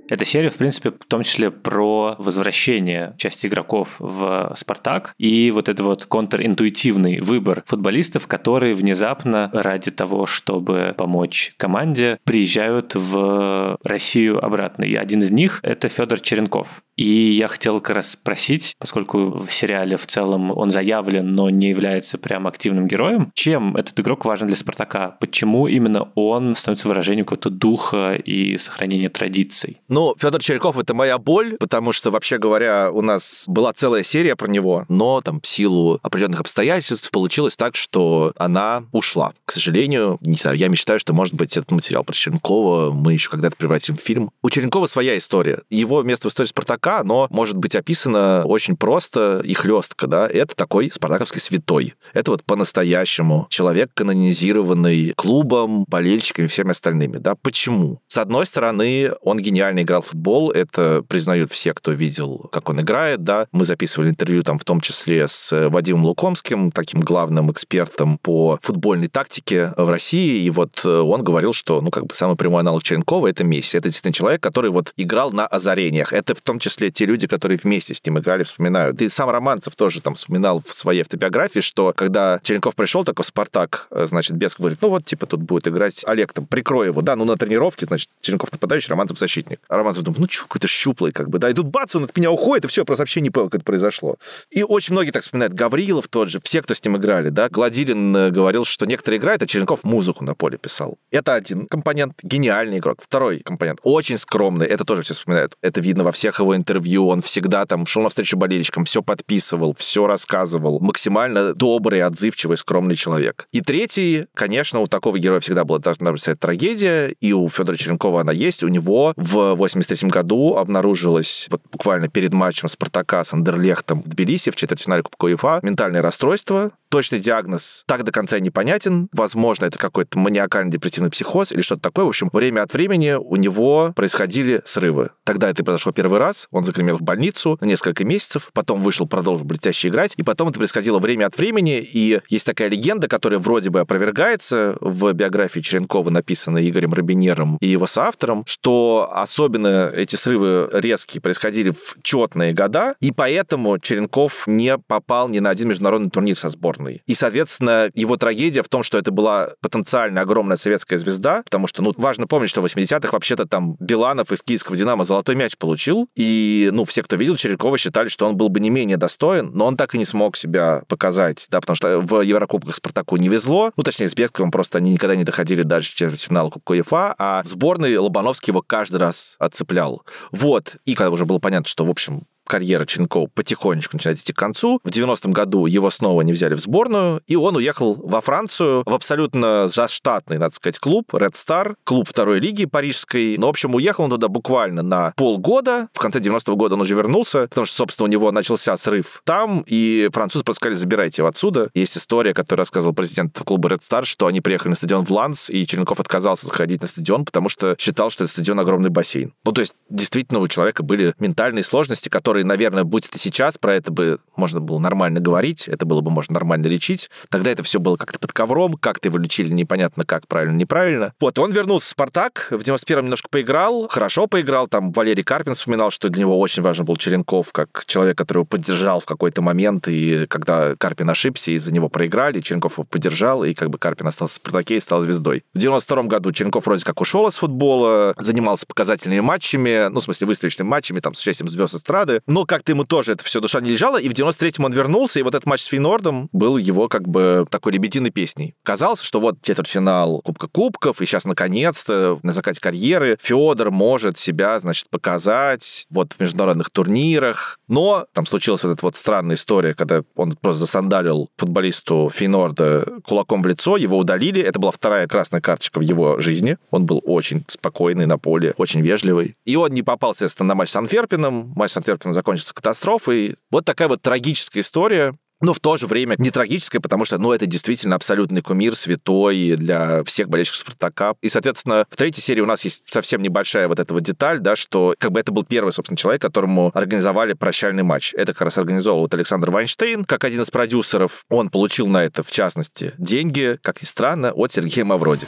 Эта 0.09 0.25
серия, 0.25 0.49
в 0.49 0.55
принципе, 0.55 0.91
в 0.91 1.05
том 1.05 1.23
числе 1.23 1.51
про 1.51 2.15
возвращение 2.17 3.13
части 3.17 3.47
игроков 3.47 3.95
в 3.99 4.53
«Спартак» 4.55 5.13
и 5.17 5.51
вот 5.51 5.69
это 5.69 5.83
вот 5.83 6.05
контринтуитивный 6.05 7.19
выбор 7.19 7.63
футболистов, 7.65 8.27
которые 8.27 8.73
внезапно 8.73 9.49
ради 9.53 9.91
того, 9.91 10.25
чтобы 10.25 10.93
помочь 10.97 11.53
команде, 11.57 12.19
приезжают 12.23 12.95
в 12.95 13.77
Россию 13.83 14.43
обратно. 14.43 14.85
И 14.85 14.95
один 14.95 15.21
из 15.21 15.31
них— 15.31 15.59
это 15.63 15.89
Федор 15.89 16.19
Черенков. 16.19 16.81
И 16.95 17.05
я 17.05 17.47
хотел 17.47 17.79
как 17.79 17.97
раз 17.97 18.11
спросить, 18.11 18.73
поскольку 18.79 19.37
в 19.37 19.51
сериале 19.51 19.97
в 19.97 20.07
целом 20.07 20.51
он 20.51 20.71
заявлен, 20.71 21.35
но 21.35 21.49
не 21.51 21.69
является 21.69 22.17
прям 22.17 22.47
активным 22.47 22.87
героем, 22.87 23.31
чем 23.35 23.75
этот 23.75 23.99
игрок 23.99 24.25
важен 24.25 24.47
для 24.47 24.55
Спартака? 24.55 25.15
Почему 25.19 25.67
именно 25.67 26.09
он 26.15 26.55
становится 26.55 26.87
выражением 26.87 27.25
какого-то 27.25 27.51
духа 27.51 28.15
и 28.15 28.57
сохранения 28.57 29.09
традиций? 29.09 29.77
Ну, 29.97 30.13
Федор 30.19 30.43
Черяков— 30.43 30.77
это 30.77 30.93
моя 30.93 31.17
боль, 31.17 31.57
потому 31.59 31.91
что, 31.91 32.11
вообще 32.11 32.37
говоря, 32.37 32.91
у 32.91 33.01
нас 33.01 33.45
была 33.47 33.73
целая 33.73 34.03
серия 34.03 34.35
про 34.35 34.47
него, 34.47 34.85
но 34.89 35.21
там 35.21 35.41
в 35.41 35.47
силу 35.47 35.99
определенных 36.03 36.39
обстоятельств 36.39 37.09
получилось 37.09 37.57
так, 37.57 37.75
что 37.75 38.31
она 38.37 38.83
ушла. 38.91 39.33
К 39.45 39.53
сожалению, 39.53 40.19
не 40.21 40.35
знаю, 40.35 40.55
я 40.55 40.67
мечтаю, 40.67 40.99
что, 40.99 41.13
может 41.13 41.33
быть, 41.33 41.57
этот 41.57 41.71
материал 41.71 42.03
про 42.03 42.13
Черенкова 42.13 42.91
мы 42.91 43.13
еще 43.13 43.31
когда-то 43.31 43.55
превратим 43.55 43.97
в 43.97 43.99
фильм. 43.99 44.29
У 44.43 44.51
Черенкова 44.51 44.85
своя 44.85 45.17
история. 45.17 45.63
Его 45.71 46.03
место 46.03 46.29
в 46.29 46.31
истории 46.31 46.49
Спартака 46.49 46.99
оно 46.99 47.25
может 47.31 47.57
быть 47.57 47.75
описано 47.75 48.43
очень 48.45 48.77
просто 48.77 49.41
и 49.43 49.55
хлестко, 49.55 50.05
да, 50.05 50.27
это 50.27 50.55
такой 50.55 50.91
спартаковский 50.91 51.41
святой. 51.41 51.95
Это 52.13 52.29
вот 52.29 52.43
по-настоящему 52.43 53.47
человек, 53.49 53.89
канонизированный 53.95 55.13
клубом, 55.15 55.85
болельщиками 55.87 56.45
всеми 56.45 56.69
остальными, 56.69 57.17
да. 57.17 57.33
Почему? 57.33 57.99
С 58.05 58.19
одной 58.19 58.45
стороны, 58.45 59.13
он 59.23 59.39
гениально 59.39 59.86
играл 59.87 60.01
в 60.01 60.07
футбол, 60.07 60.51
это 60.51 61.03
признают 61.07 61.51
все, 61.51 61.73
кто 61.73 61.91
видел, 61.91 62.49
как 62.51 62.69
он 62.69 62.81
играет, 62.81 63.23
да. 63.23 63.47
Мы 63.51 63.65
записывали 63.65 64.09
интервью 64.09 64.43
там 64.43 64.59
в 64.59 64.63
том 64.63 64.81
числе 64.81 65.27
с 65.27 65.69
Вадимом 65.69 66.05
Лукомским, 66.05 66.71
таким 66.71 67.01
главным 67.01 67.51
экспертом 67.51 68.17
по 68.19 68.59
футбольной 68.61 69.07
тактике 69.07 69.73
в 69.77 69.89
России, 69.89 70.43
и 70.43 70.49
вот 70.49 70.85
он 70.85 71.23
говорил, 71.23 71.53
что, 71.53 71.81
ну, 71.81 71.89
как 71.89 72.05
бы 72.05 72.13
самый 72.13 72.35
прямой 72.35 72.61
аналог 72.61 72.83
Черенкова— 72.83 73.27
это 73.29 73.43
Месси. 73.43 73.77
Это 73.77 73.89
действительно 73.89 74.13
человек, 74.13 74.41
который 74.41 74.69
вот 74.71 74.93
играл 74.97 75.31
на 75.31 75.47
озарениях. 75.47 76.13
Это 76.13 76.35
в 76.35 76.41
том 76.41 76.59
числе 76.59 76.67
числе 76.67 76.91
те 76.91 77.05
люди, 77.05 77.27
которые 77.27 77.57
вместе 77.57 77.93
с 77.93 78.05
ним 78.05 78.19
играли, 78.19 78.43
вспоминают. 78.43 79.01
И 79.01 79.09
сам 79.09 79.29
Романцев 79.29 79.75
тоже 79.75 80.01
там 80.01 80.15
вспоминал 80.15 80.61
в 80.65 80.77
своей 80.77 81.01
автобиографии, 81.01 81.59
что 81.59 81.93
когда 81.95 82.39
Черенков 82.43 82.75
пришел, 82.75 83.03
такой 83.03 83.25
Спартак, 83.25 83.87
э, 83.91 84.05
значит, 84.05 84.35
Беск 84.35 84.59
говорит, 84.59 84.79
ну 84.81 84.89
вот, 84.89 85.05
типа, 85.05 85.25
тут 85.25 85.41
будет 85.41 85.67
играть 85.67 86.03
Олег, 86.05 86.33
там, 86.33 86.45
прикрой 86.45 86.87
его, 86.87 87.01
да, 87.01 87.15
ну 87.15 87.25
на 87.25 87.35
тренировке, 87.35 87.85
значит, 87.85 88.09
Черенков 88.27 88.51
нападающий, 88.51 88.89
Романцев 88.89 89.17
защитник. 89.17 89.61
А 89.69 89.77
Романцев 89.77 90.03
думает, 90.03 90.19
ну 90.19 90.27
что, 90.29 90.43
какой-то 90.43 90.67
щуплый, 90.67 91.11
как 91.11 91.29
бы, 91.29 91.39
да, 91.39 91.49
и 91.49 91.53
тут 91.53 91.67
бац, 91.67 91.95
он 91.95 92.03
от 92.03 92.15
меня 92.17 92.29
уходит, 92.29 92.65
и 92.65 92.67
все, 92.67 92.81
я 92.81 92.85
просто 92.85 93.03
вообще 93.03 93.21
не 93.21 93.29
понял, 93.29 93.47
как 93.47 93.55
это 93.55 93.65
произошло. 93.65 94.17
И 94.49 94.63
очень 94.63 94.93
многие 94.93 95.11
так 95.11 95.23
вспоминают. 95.23 95.53
Гаврилов 95.53 96.07
тот 96.09 96.29
же, 96.29 96.39
все, 96.43 96.61
кто 96.61 96.73
с 96.73 96.83
ним 96.83 96.97
играли, 96.97 97.29
да, 97.29 97.47
Гладилин 97.49 98.15
э, 98.15 98.29
говорил, 98.31 98.65
что 98.65 98.85
некоторые 98.85 99.19
играют, 99.19 99.41
а 99.43 99.47
Черенков 99.47 99.83
музыку 99.83 100.23
на 100.23 100.35
поле 100.35 100.57
писал. 100.57 100.97
Это 101.11 101.35
один 101.35 101.67
компонент, 101.67 102.19
гениальный 102.21 102.79
игрок. 102.79 102.99
Второй 103.01 103.39
компонент, 103.39 103.79
очень 103.83 104.17
скромный, 104.17 104.67
это 104.67 104.83
тоже 104.83 105.03
все 105.03 105.13
вспоминают. 105.13 105.55
Это 105.61 105.79
видно 105.79 106.03
во 106.03 106.11
всех 106.11 106.39
его 106.39 106.55
интервью, 106.55 107.07
он 107.07 107.21
всегда 107.21 107.65
там 107.65 107.85
шел 107.85 108.03
навстречу 108.03 108.37
болельщикам, 108.37 108.85
все 108.85 109.01
подписывал, 109.01 109.73
все 109.77 110.05
рассказывал. 110.05 110.79
Максимально 110.79 111.53
добрый, 111.53 112.03
отзывчивый, 112.03 112.57
скромный 112.57 112.95
человек. 112.95 113.47
И 113.53 113.61
третий, 113.61 114.25
конечно, 114.33 114.79
у 114.79 114.87
такого 114.87 115.17
героя 115.17 115.39
всегда 115.39 115.63
была 115.63 115.79
должна 115.79 116.11
быть 116.11 116.27
трагедия, 116.39 117.15
и 117.21 117.33
у 117.33 117.47
Федора 117.49 117.77
Черенкова 117.77 118.16
она 118.19 118.31
есть. 118.31 118.63
У 118.63 118.67
него 118.67 119.13
в 119.15 119.55
83 119.55 120.09
году 120.09 120.55
обнаружилось, 120.55 121.47
вот 121.49 121.61
буквально 121.71 122.07
перед 122.07 122.33
матчем 122.33 122.67
Спартака 122.67 123.23
с 123.23 123.33
Андерлехтом 123.33 124.03
в 124.03 124.07
Тбилиси 124.07 124.51
в 124.51 124.55
четвертьфинале 124.55 125.03
Кубка 125.03 125.25
УЕФА, 125.25 125.59
ментальное 125.63 126.01
расстройство, 126.01 126.71
Точный 126.89 127.19
диагноз 127.19 127.83
так 127.85 128.03
до 128.03 128.11
конца 128.11 128.39
непонятен. 128.39 129.09
Возможно, 129.11 129.65
это 129.65 129.77
какой-то 129.77 130.17
маниакально-депрессивный 130.19 131.09
психоз 131.09 131.51
или 131.51 131.61
что-то 131.61 131.81
такое. 131.81 132.05
В 132.05 132.09
общем, 132.09 132.29
время 132.31 132.63
от 132.63 132.73
времени 132.73 133.13
у 133.19 133.35
него 133.35 133.91
происходили 133.95 134.61
срывы. 134.63 135.09
Тогда 135.25 135.49
это 135.49 135.63
произошло 135.63 135.91
первый 135.91 136.19
раз. 136.19 136.47
Он 136.51 136.63
загремел 136.63 136.97
в 136.97 137.01
больницу 137.01 137.57
на 137.59 137.65
несколько 137.65 138.05
месяцев. 138.05 138.49
Потом 138.53 138.81
вышел, 138.81 139.05
продолжил 139.07 139.45
блестяще 139.45 139.89
играть. 139.89 140.13
И 140.15 140.23
потом 140.23 140.49
это 140.49 140.59
происходило 140.59 140.99
время 140.99 141.25
от 141.25 141.37
времени. 141.37 141.79
И 141.81 142.21
есть 142.29 142.45
такая 142.45 142.69
легенда, 142.69 143.07
которая 143.07 143.39
вроде 143.39 143.69
бы 143.69 143.81
опровергается 143.81 144.77
в 144.79 145.11
биографии 145.11 145.59
Черенкова, 145.59 146.09
написанной 146.09 146.69
Игорем 146.69 146.93
Робинером 146.93 147.57
и 147.59 147.67
его 147.67 147.85
соавтором, 147.85 148.43
что 148.47 149.09
особенно 149.13 149.91
эти 149.93 150.15
срывы 150.15 150.69
резкие 150.71 151.21
происходили 151.21 151.71
в 151.71 151.97
четные 152.01 152.53
года. 152.53 152.95
И 153.01 153.11
поэтому 153.11 153.77
Черенков 153.79 154.47
не 154.47 154.77
попал 154.77 155.27
ни 155.27 155.39
на 155.39 155.49
один 155.49 155.67
международный 155.67 156.09
турнир 156.09 156.37
со 156.37 156.49
сборной 156.49 156.76
сборной. 156.77 157.01
И, 157.05 157.13
соответственно, 157.13 157.89
его 157.93 158.17
трагедия 158.17 158.63
в 158.63 158.69
том, 158.69 158.83
что 158.83 158.97
это 158.97 159.11
была 159.11 159.49
потенциально 159.61 160.21
огромная 160.21 160.57
советская 160.57 160.97
звезда, 160.97 161.41
потому 161.43 161.67
что, 161.67 161.81
ну, 161.81 161.93
важно 161.97 162.27
помнить, 162.27 162.49
что 162.49 162.61
в 162.61 162.65
80-х 162.65 163.09
вообще-то 163.11 163.47
там 163.47 163.75
Биланов 163.79 164.31
из 164.31 164.41
киевского 164.41 164.77
«Динамо» 164.77 165.03
золотой 165.03 165.35
мяч 165.35 165.57
получил, 165.57 166.07
и, 166.15 166.69
ну, 166.71 166.85
все, 166.85 167.03
кто 167.03 167.15
видел 167.15 167.35
Черенкова, 167.35 167.77
считали, 167.77 168.09
что 168.09 168.27
он 168.27 168.37
был 168.37 168.49
бы 168.49 168.59
не 168.59 168.69
менее 168.69 168.97
достоин, 168.97 169.51
но 169.53 169.65
он 169.65 169.77
так 169.77 169.95
и 169.95 169.97
не 169.97 170.05
смог 170.05 170.37
себя 170.37 170.83
показать, 170.87 171.47
да, 171.49 171.59
потому 171.59 171.75
что 171.75 171.99
в 171.99 172.21
Еврокубках 172.21 172.75
Спартаку 172.75 173.17
не 173.17 173.29
везло, 173.29 173.71
ну, 173.75 173.83
точнее, 173.83 174.09
с 174.09 174.15
Бесковым 174.15 174.51
просто 174.51 174.77
они 174.77 174.91
никогда 174.91 175.15
не 175.15 175.23
доходили 175.23 175.63
даже 175.63 175.89
в 175.89 175.95
четвертьфинал 175.95 176.51
Кубка 176.51 176.71
УЕФА, 176.71 177.15
а 177.17 177.43
в 177.43 177.47
сборной 177.47 177.97
Лобановский 177.97 178.51
его 178.51 178.61
каждый 178.61 178.97
раз 178.97 179.35
отцеплял. 179.39 180.03
Вот. 180.31 180.77
И 180.85 180.95
когда 180.95 181.11
уже 181.11 181.25
было 181.25 181.39
понятно, 181.39 181.67
что, 181.67 181.85
в 181.85 181.89
общем, 181.89 182.23
карьера 182.47 182.85
Черенкова 182.85 183.27
потихонечку 183.27 183.97
начинает 183.97 184.19
идти 184.19 184.33
к 184.33 184.37
концу. 184.37 184.79
В 184.83 184.89
90-м 184.89 185.31
году 185.31 185.65
его 185.65 185.89
снова 185.89 186.21
не 186.21 186.33
взяли 186.33 186.55
в 186.55 186.59
сборную, 186.59 187.21
и 187.27 187.35
он 187.35 187.55
уехал 187.55 187.93
во 187.95 188.21
Францию 188.21 188.83
в 188.85 188.93
абсолютно 188.93 189.67
заштатный, 189.67 190.37
надо 190.37 190.55
сказать, 190.55 190.79
клуб 190.79 191.13
Red 191.13 191.33
Star, 191.33 191.75
клуб 191.83 192.07
второй 192.07 192.39
лиги 192.39 192.65
парижской. 192.65 193.37
Но, 193.37 193.47
в 193.47 193.49
общем, 193.51 193.75
уехал 193.75 194.05
он 194.05 194.09
туда 194.09 194.27
буквально 194.27 194.81
на 194.81 195.13
полгода. 195.15 195.89
В 195.93 195.99
конце 195.99 196.19
90-го 196.19 196.55
года 196.55 196.75
он 196.75 196.81
уже 196.81 196.95
вернулся, 196.95 197.43
потому 197.47 197.65
что, 197.65 197.75
собственно, 197.75 198.05
у 198.05 198.11
него 198.11 198.31
начался 198.31 198.75
срыв 198.77 199.21
там, 199.23 199.63
и 199.67 200.09
французы 200.13 200.43
просто 200.43 200.59
сказали, 200.59 200.75
забирайте 200.75 201.21
его 201.21 201.29
отсюда. 201.29 201.69
Есть 201.73 201.97
история, 201.97 202.33
которую 202.33 202.63
рассказывал 202.63 202.95
президент 202.95 203.37
клуба 203.39 203.69
Red 203.69 203.81
Star, 203.81 204.05
что 204.05 204.27
они 204.27 204.41
приехали 204.41 204.69
на 204.69 204.75
стадион 204.75 205.05
в 205.05 205.11
Ланс, 205.11 205.49
и 205.49 205.65
Черенков 205.65 205.99
отказался 205.99 206.47
заходить 206.47 206.81
на 206.81 206.87
стадион, 206.87 207.25
потому 207.25 207.49
что 207.49 207.75
считал, 207.77 208.09
что 208.09 208.23
это 208.23 208.33
стадион 208.33 208.59
огромный 208.59 208.89
бассейн. 208.89 209.33
Ну, 209.43 209.51
то 209.51 209.61
есть, 209.61 209.73
действительно, 209.89 210.39
у 210.39 210.47
человека 210.47 210.83
были 210.83 211.13
ментальные 211.19 211.63
сложности, 211.63 212.09
которые, 212.09 212.36
наверное, 212.43 212.83
будь 212.83 213.07
это 213.07 213.17
сейчас, 213.17 213.57
про 213.57 213.75
это 213.75 213.91
бы 213.91 214.19
можно 214.35 214.59
было 214.59 214.79
нормально 214.79 215.19
говорить, 215.19 215.67
это 215.67 215.85
было 215.85 216.01
бы 216.01 216.11
можно 216.11 216.33
нормально 216.33 216.67
лечить. 216.67 217.09
Тогда 217.29 217.51
это 217.51 217.63
все 217.63 217.79
было 217.79 217.97
как-то 217.97 218.19
под 218.19 218.33
ковром, 218.33 218.73
как-то 218.73 219.09
его 219.09 219.17
лечили 219.17 219.49
непонятно 219.49 220.05
как, 220.05 220.27
правильно, 220.27 220.55
неправильно. 220.55 221.13
Вот, 221.19 221.39
он 221.39 221.51
вернулся 221.51 221.87
в 221.87 221.89
«Спартак», 221.89 222.47
в 222.51 222.61
91-м 222.61 223.05
немножко 223.05 223.29
поиграл, 223.29 223.87
хорошо 223.89 224.27
поиграл, 224.27 224.67
там 224.67 224.91
Валерий 224.91 225.23
Карпин 225.23 225.53
вспоминал, 225.53 225.91
что 225.91 226.09
для 226.09 226.21
него 226.21 226.39
очень 226.39 226.63
важен 226.63 226.85
был 226.85 226.95
Черенков, 226.95 227.51
как 227.51 227.83
человек, 227.85 228.17
который 228.17 228.39
его 228.39 228.45
поддержал 228.45 228.99
в 228.99 229.05
какой-то 229.05 229.41
момент, 229.41 229.87
и 229.87 230.25
когда 230.27 230.75
Карпин 230.75 231.09
ошибся, 231.09 231.51
из-за 231.51 231.73
него 231.73 231.89
проиграли, 231.89 232.41
Черенков 232.41 232.73
его 232.73 232.83
поддержал, 232.83 233.43
и 233.43 233.53
как 233.53 233.69
бы 233.69 233.77
Карпин 233.77 234.07
остался 234.07 234.33
в 234.33 234.35
«Спартаке» 234.35 234.77
и 234.77 234.79
стал 234.79 235.01
звездой. 235.01 235.43
В 235.53 235.57
92 235.57 236.03
году 236.03 236.31
Черенков 236.31 236.65
вроде 236.65 236.85
как 236.85 237.01
ушел 237.01 237.27
из 237.27 237.37
футбола, 237.37 238.13
занимался 238.17 238.65
показательными 238.65 239.19
матчами, 239.19 239.89
ну, 239.89 239.99
в 239.99 240.03
смысле, 240.03 240.27
выставочными 240.27 240.67
матчами, 240.67 240.99
там, 240.99 241.13
с 241.13 241.19
участием 241.19 241.47
звезд 241.49 241.75
эстрады, 241.75 242.21
но 242.27 242.45
как-то 242.45 242.73
ему 242.73 242.83
тоже 242.83 243.13
это 243.13 243.23
все 243.23 243.39
душа 243.39 243.61
не 243.61 243.71
лежала, 243.71 243.97
и 243.97 244.09
в 244.09 244.13
93-м 244.13 244.65
он 244.65 244.73
вернулся, 244.73 245.19
и 245.19 245.23
вот 245.23 245.33
этот 245.33 245.45
матч 245.45 245.61
с 245.61 245.65
Фейнордом 245.65 246.29
был 246.31 246.57
его 246.57 246.87
как 246.89 247.07
бы 247.07 247.45
такой 247.49 247.71
лебединой 247.73 248.11
песней. 248.11 248.53
Казалось, 248.63 249.01
что 249.01 249.19
вот 249.19 249.41
четвертьфинал 249.41 250.21
Кубка 250.21 250.47
Кубков, 250.47 251.01
и 251.01 251.05
сейчас 251.05 251.25
наконец-то 251.25 252.19
на 252.23 252.33
закате 252.33 252.61
карьеры 252.61 253.17
Федор 253.21 253.71
может 253.71 254.17
себя, 254.17 254.59
значит, 254.59 254.89
показать 254.89 255.85
вот 255.89 256.13
в 256.13 256.19
международных 256.19 256.69
турнирах. 256.69 257.59
Но 257.67 258.05
там 258.13 258.25
случилась 258.25 258.63
вот 258.63 258.71
эта 258.71 258.85
вот 258.85 258.95
странная 258.95 259.35
история, 259.35 259.73
когда 259.73 260.03
он 260.15 260.33
просто 260.33 260.61
засандалил 260.61 261.29
футболисту 261.37 262.11
Фейнорда 262.13 262.85
кулаком 263.05 263.41
в 263.41 263.47
лицо, 263.47 263.77
его 263.77 263.97
удалили. 263.97 264.41
Это 264.41 264.59
была 264.59 264.71
вторая 264.71 265.07
красная 265.07 265.41
карточка 265.41 265.79
в 265.79 265.81
его 265.81 266.19
жизни. 266.19 266.57
Он 266.71 266.85
был 266.85 267.01
очень 267.05 267.45
спокойный 267.47 268.05
на 268.05 268.17
поле, 268.17 268.53
очень 268.57 268.81
вежливый. 268.81 269.35
И 269.45 269.55
он 269.55 269.71
не 269.71 269.83
попал, 269.83 270.11
естественно, 270.11 270.49
на 270.49 270.55
матч 270.55 270.69
с 270.69 270.75
Анферпином. 270.75 271.53
Матч 271.55 271.71
с 271.71 271.77
Анферпином 271.77 272.16
закончился 272.17 272.53
катастрофой. 272.53 273.35
Вот 273.51 273.65
такая 273.65 273.87
вот 273.87 274.01
трагическая 274.01 274.61
история 274.61 275.15
но 275.41 275.53
в 275.53 275.59
то 275.59 275.77
же 275.77 275.87
время 275.87 276.15
не 276.17 276.31
трагическое, 276.31 276.81
потому 276.81 277.05
что, 277.05 277.17
ну, 277.17 277.31
это 277.31 277.45
действительно 277.45 277.95
абсолютный 277.95 278.41
кумир, 278.41 278.75
святой 278.75 279.55
для 279.55 280.03
всех 280.03 280.29
болельщиков 280.29 280.59
Спартака. 280.61 281.13
И, 281.21 281.29
соответственно, 281.29 281.85
в 281.89 281.95
третьей 281.95 282.23
серии 282.23 282.41
у 282.41 282.45
нас 282.45 282.63
есть 282.63 282.83
совсем 282.89 283.21
небольшая 283.21 283.67
вот 283.67 283.79
эта 283.79 283.93
вот 283.93 284.03
деталь, 284.03 284.39
да, 284.39 284.55
что 284.55 284.95
как 284.97 285.11
бы 285.11 285.19
это 285.19 285.31
был 285.31 285.43
первый, 285.43 285.71
собственно, 285.71 285.97
человек, 285.97 286.21
которому 286.21 286.71
организовали 286.73 287.33
прощальный 287.33 287.83
матч. 287.83 288.13
Это 288.15 288.33
как 288.33 288.43
раз 288.43 288.57
организовал 288.57 289.01
вот 289.01 289.13
Александр 289.13 289.51
Вайнштейн, 289.51 290.05
как 290.05 290.23
один 290.23 290.41
из 290.41 290.49
продюсеров. 290.49 291.25
Он 291.29 291.49
получил 291.49 291.87
на 291.87 292.03
это, 292.03 292.23
в 292.23 292.31
частности, 292.31 292.93
деньги, 292.97 293.59
как 293.61 293.81
ни 293.81 293.85
странно, 293.85 294.31
от 294.31 294.51
Сергея 294.51 294.85
Мавроди. 294.85 295.27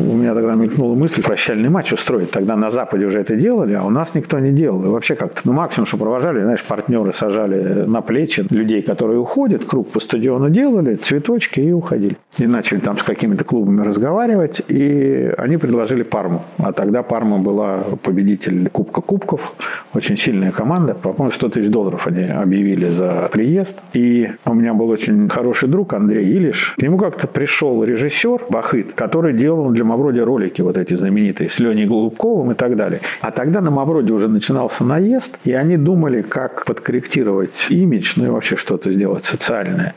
У 0.00 0.16
меня 0.16 0.34
тогда 0.34 0.56
мелькнула 0.56 0.96
мысль 0.96 1.22
прощальный 1.22 1.68
матч 1.68 1.92
устроить. 1.92 2.32
Тогда 2.32 2.56
на 2.56 2.72
Западе 2.72 3.06
уже 3.06 3.20
это 3.20 3.36
делали, 3.36 3.74
а 3.74 3.84
у 3.84 3.90
нас 3.90 4.14
никто 4.14 4.40
не 4.40 4.50
делал. 4.50 4.84
И 4.84 4.88
вообще 4.88 5.14
как-то, 5.14 5.42
ну, 5.44 5.52
максимум, 5.52 5.86
что 5.86 5.96
провожали, 5.98 6.42
знаешь, 6.42 6.64
партнеры 6.64 7.12
сажали 7.12 7.84
на 7.86 8.00
плечи 8.00 8.44
людей, 8.50 8.82
которые 8.82 9.20
уходят, 9.20 9.64
круг 9.64 9.90
по 9.90 10.00
стадиону 10.00 10.50
делали, 10.50 10.96
цветочки 10.96 11.60
и 11.60 11.70
уходили. 11.70 12.16
И 12.38 12.46
начали 12.46 12.80
там 12.80 12.98
с 12.98 13.04
какими-то 13.04 13.44
клубами 13.44 13.82
разговаривать, 13.82 14.62
и 14.66 15.32
они 15.38 15.58
предложили 15.58 16.02
Парму. 16.02 16.42
А 16.58 16.72
тогда 16.72 17.04
Парма 17.04 17.38
была 17.38 17.84
победитель 18.02 18.68
Кубка 18.70 19.00
Кубков, 19.00 19.54
очень 19.94 20.16
сильная 20.16 20.50
команда. 20.50 20.94
По-моему, 20.94 21.30
100 21.30 21.48
тысяч 21.50 21.68
долларов 21.68 22.08
они 22.08 22.24
объявили 22.24 22.88
за 22.88 23.28
приезд. 23.30 23.78
И 23.92 24.28
у 24.44 24.54
меня 24.54 24.74
был 24.74 24.88
очень 24.88 25.28
хороший 25.28 25.68
друг 25.68 25.92
Андрей 25.92 26.26
Илиш. 26.32 26.74
К 26.76 26.82
нему 26.82 26.98
как-то 26.98 27.28
пришел 27.28 27.84
режиссер 27.84 28.46
Бахыт, 28.48 28.92
который 28.94 29.32
делал 29.34 29.70
для 29.70 29.83
Мавроди 29.84 30.20
ролики 30.20 30.62
вот 30.62 30.76
эти 30.76 30.94
знаменитые 30.94 31.48
с 31.48 31.58
Леней 31.58 31.86
Голубковым 31.86 32.52
и 32.52 32.54
так 32.54 32.76
далее. 32.76 33.00
А 33.20 33.30
тогда 33.30 33.60
на 33.60 33.70
Мавроди 33.70 34.12
уже 34.12 34.28
начинался 34.28 34.84
наезд, 34.84 35.38
и 35.44 35.52
они 35.52 35.76
думали, 35.76 36.22
как 36.22 36.64
подкорректировать 36.64 37.66
имидж, 37.70 38.14
ну 38.16 38.26
и 38.26 38.28
вообще 38.28 38.56
что-то 38.56 38.90
сделать 38.90 39.24
социальное. 39.24 39.94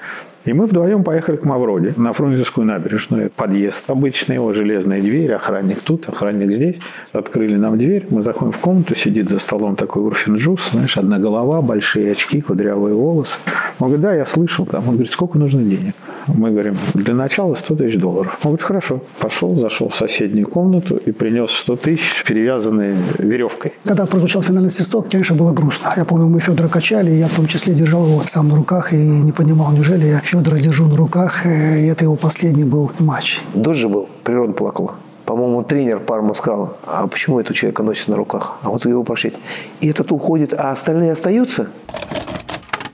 И 0.48 0.54
мы 0.54 0.66
вдвоем 0.66 1.04
поехали 1.04 1.36
к 1.36 1.44
Мавроди 1.44 1.94
на 1.98 2.13
Фрунзенскую 2.13 2.66
набережную. 2.66 3.30
Подъезд 3.36 3.89
обычный, 3.89 4.36
его 4.36 4.54
железная 4.54 5.01
дверь, 5.01 5.34
охранник 5.34 5.82
тут, 5.82 6.08
охранник 6.08 6.54
здесь. 6.54 6.77
Открыли 7.12 7.58
нам 7.58 7.77
дверь, 7.77 8.08
мы 8.10 8.22
заходим 8.22 8.54
в 8.54 8.58
комнату, 8.60 8.96
сидит 8.96 9.30
за 9.30 9.39
столом 9.39 9.75
такой 9.75 10.04
Урфинджус, 10.04 10.72
знаешь, 10.72 10.98
одна 10.98 11.20
голова, 11.20 11.62
большие 11.62 12.13
очки, 12.13 12.39
кудрявые 12.39 12.96
волосы. 12.96 13.36
Он 13.80 13.88
говорит, 13.88 14.01
да, 14.01 14.13
я 14.13 14.25
слышал. 14.25 14.66
Там. 14.66 14.84
Он 14.88 14.92
говорит, 14.92 15.12
сколько 15.12 15.38
нужно 15.38 15.63
денег? 15.63 15.94
Мы 16.27 16.51
говорим, 16.51 16.77
для 16.94 17.13
начала 17.13 17.54
100 17.54 17.75
тысяч 17.75 18.00
долларов. 18.00 18.38
Он 18.44 18.51
говорит, 18.51 18.63
хорошо. 18.63 19.01
Пошел, 19.20 19.54
зашел 19.56 19.89
в 19.89 19.96
соседнюю 19.96 20.48
комнату 20.48 20.96
и 20.96 21.12
принес 21.12 21.51
100 21.51 21.75
тысяч, 21.75 22.24
перевязанные 22.25 22.96
веревкой. 23.20 23.74
Когда 23.84 24.06
прозвучал 24.06 24.42
финальный 24.42 24.72
свисток, 24.72 25.10
конечно, 25.10 25.36
было 25.36 25.51
грустно. 25.51 25.94
Я 25.96 26.06
помню, 26.06 26.27
мы 26.27 26.39
Федора 26.39 26.70
качали, 26.70 27.12
и 27.12 27.18
я 27.18 27.27
в 27.27 27.36
том 27.36 27.48
числе 27.48 27.74
держал 27.74 28.08
его 28.08 28.24
сам 28.25 28.48
на 28.48 28.56
руках 28.56 28.94
и 28.94 28.98
не 28.98 29.32
понимал, 29.32 29.72
неужели 29.74 30.08
я 30.08 30.22
Федора 30.38 30.60
держу 30.60 30.88
на 30.88 30.96
руках, 30.96 31.48
э, 31.48 31.79
и 31.79 31.88
это 31.88 32.03
его 32.03 32.15
последний 32.15 32.63
был 32.63 32.91
матч. 33.00 33.39
Дождь 33.56 33.79
же 33.79 33.89
был, 33.89 34.08
природа 34.24 34.53
плакала. 34.53 34.94
По-моему, 35.25 35.63
тренер 35.63 36.00
Парма 36.00 36.36
сказал, 36.36 36.77
а 36.86 37.08
почему 37.08 37.39
этого 37.39 37.56
человека 37.56 37.82
носит 37.82 38.08
на 38.08 38.15
руках? 38.15 38.60
А 38.62 38.70
вот 38.70 38.86
его 38.86 39.03
пошить. 39.03 39.34
И 39.82 39.88
этот 39.88 40.12
уходит, 40.12 40.53
а 40.53 40.72
остальные 40.72 41.13
остаются? 41.13 41.70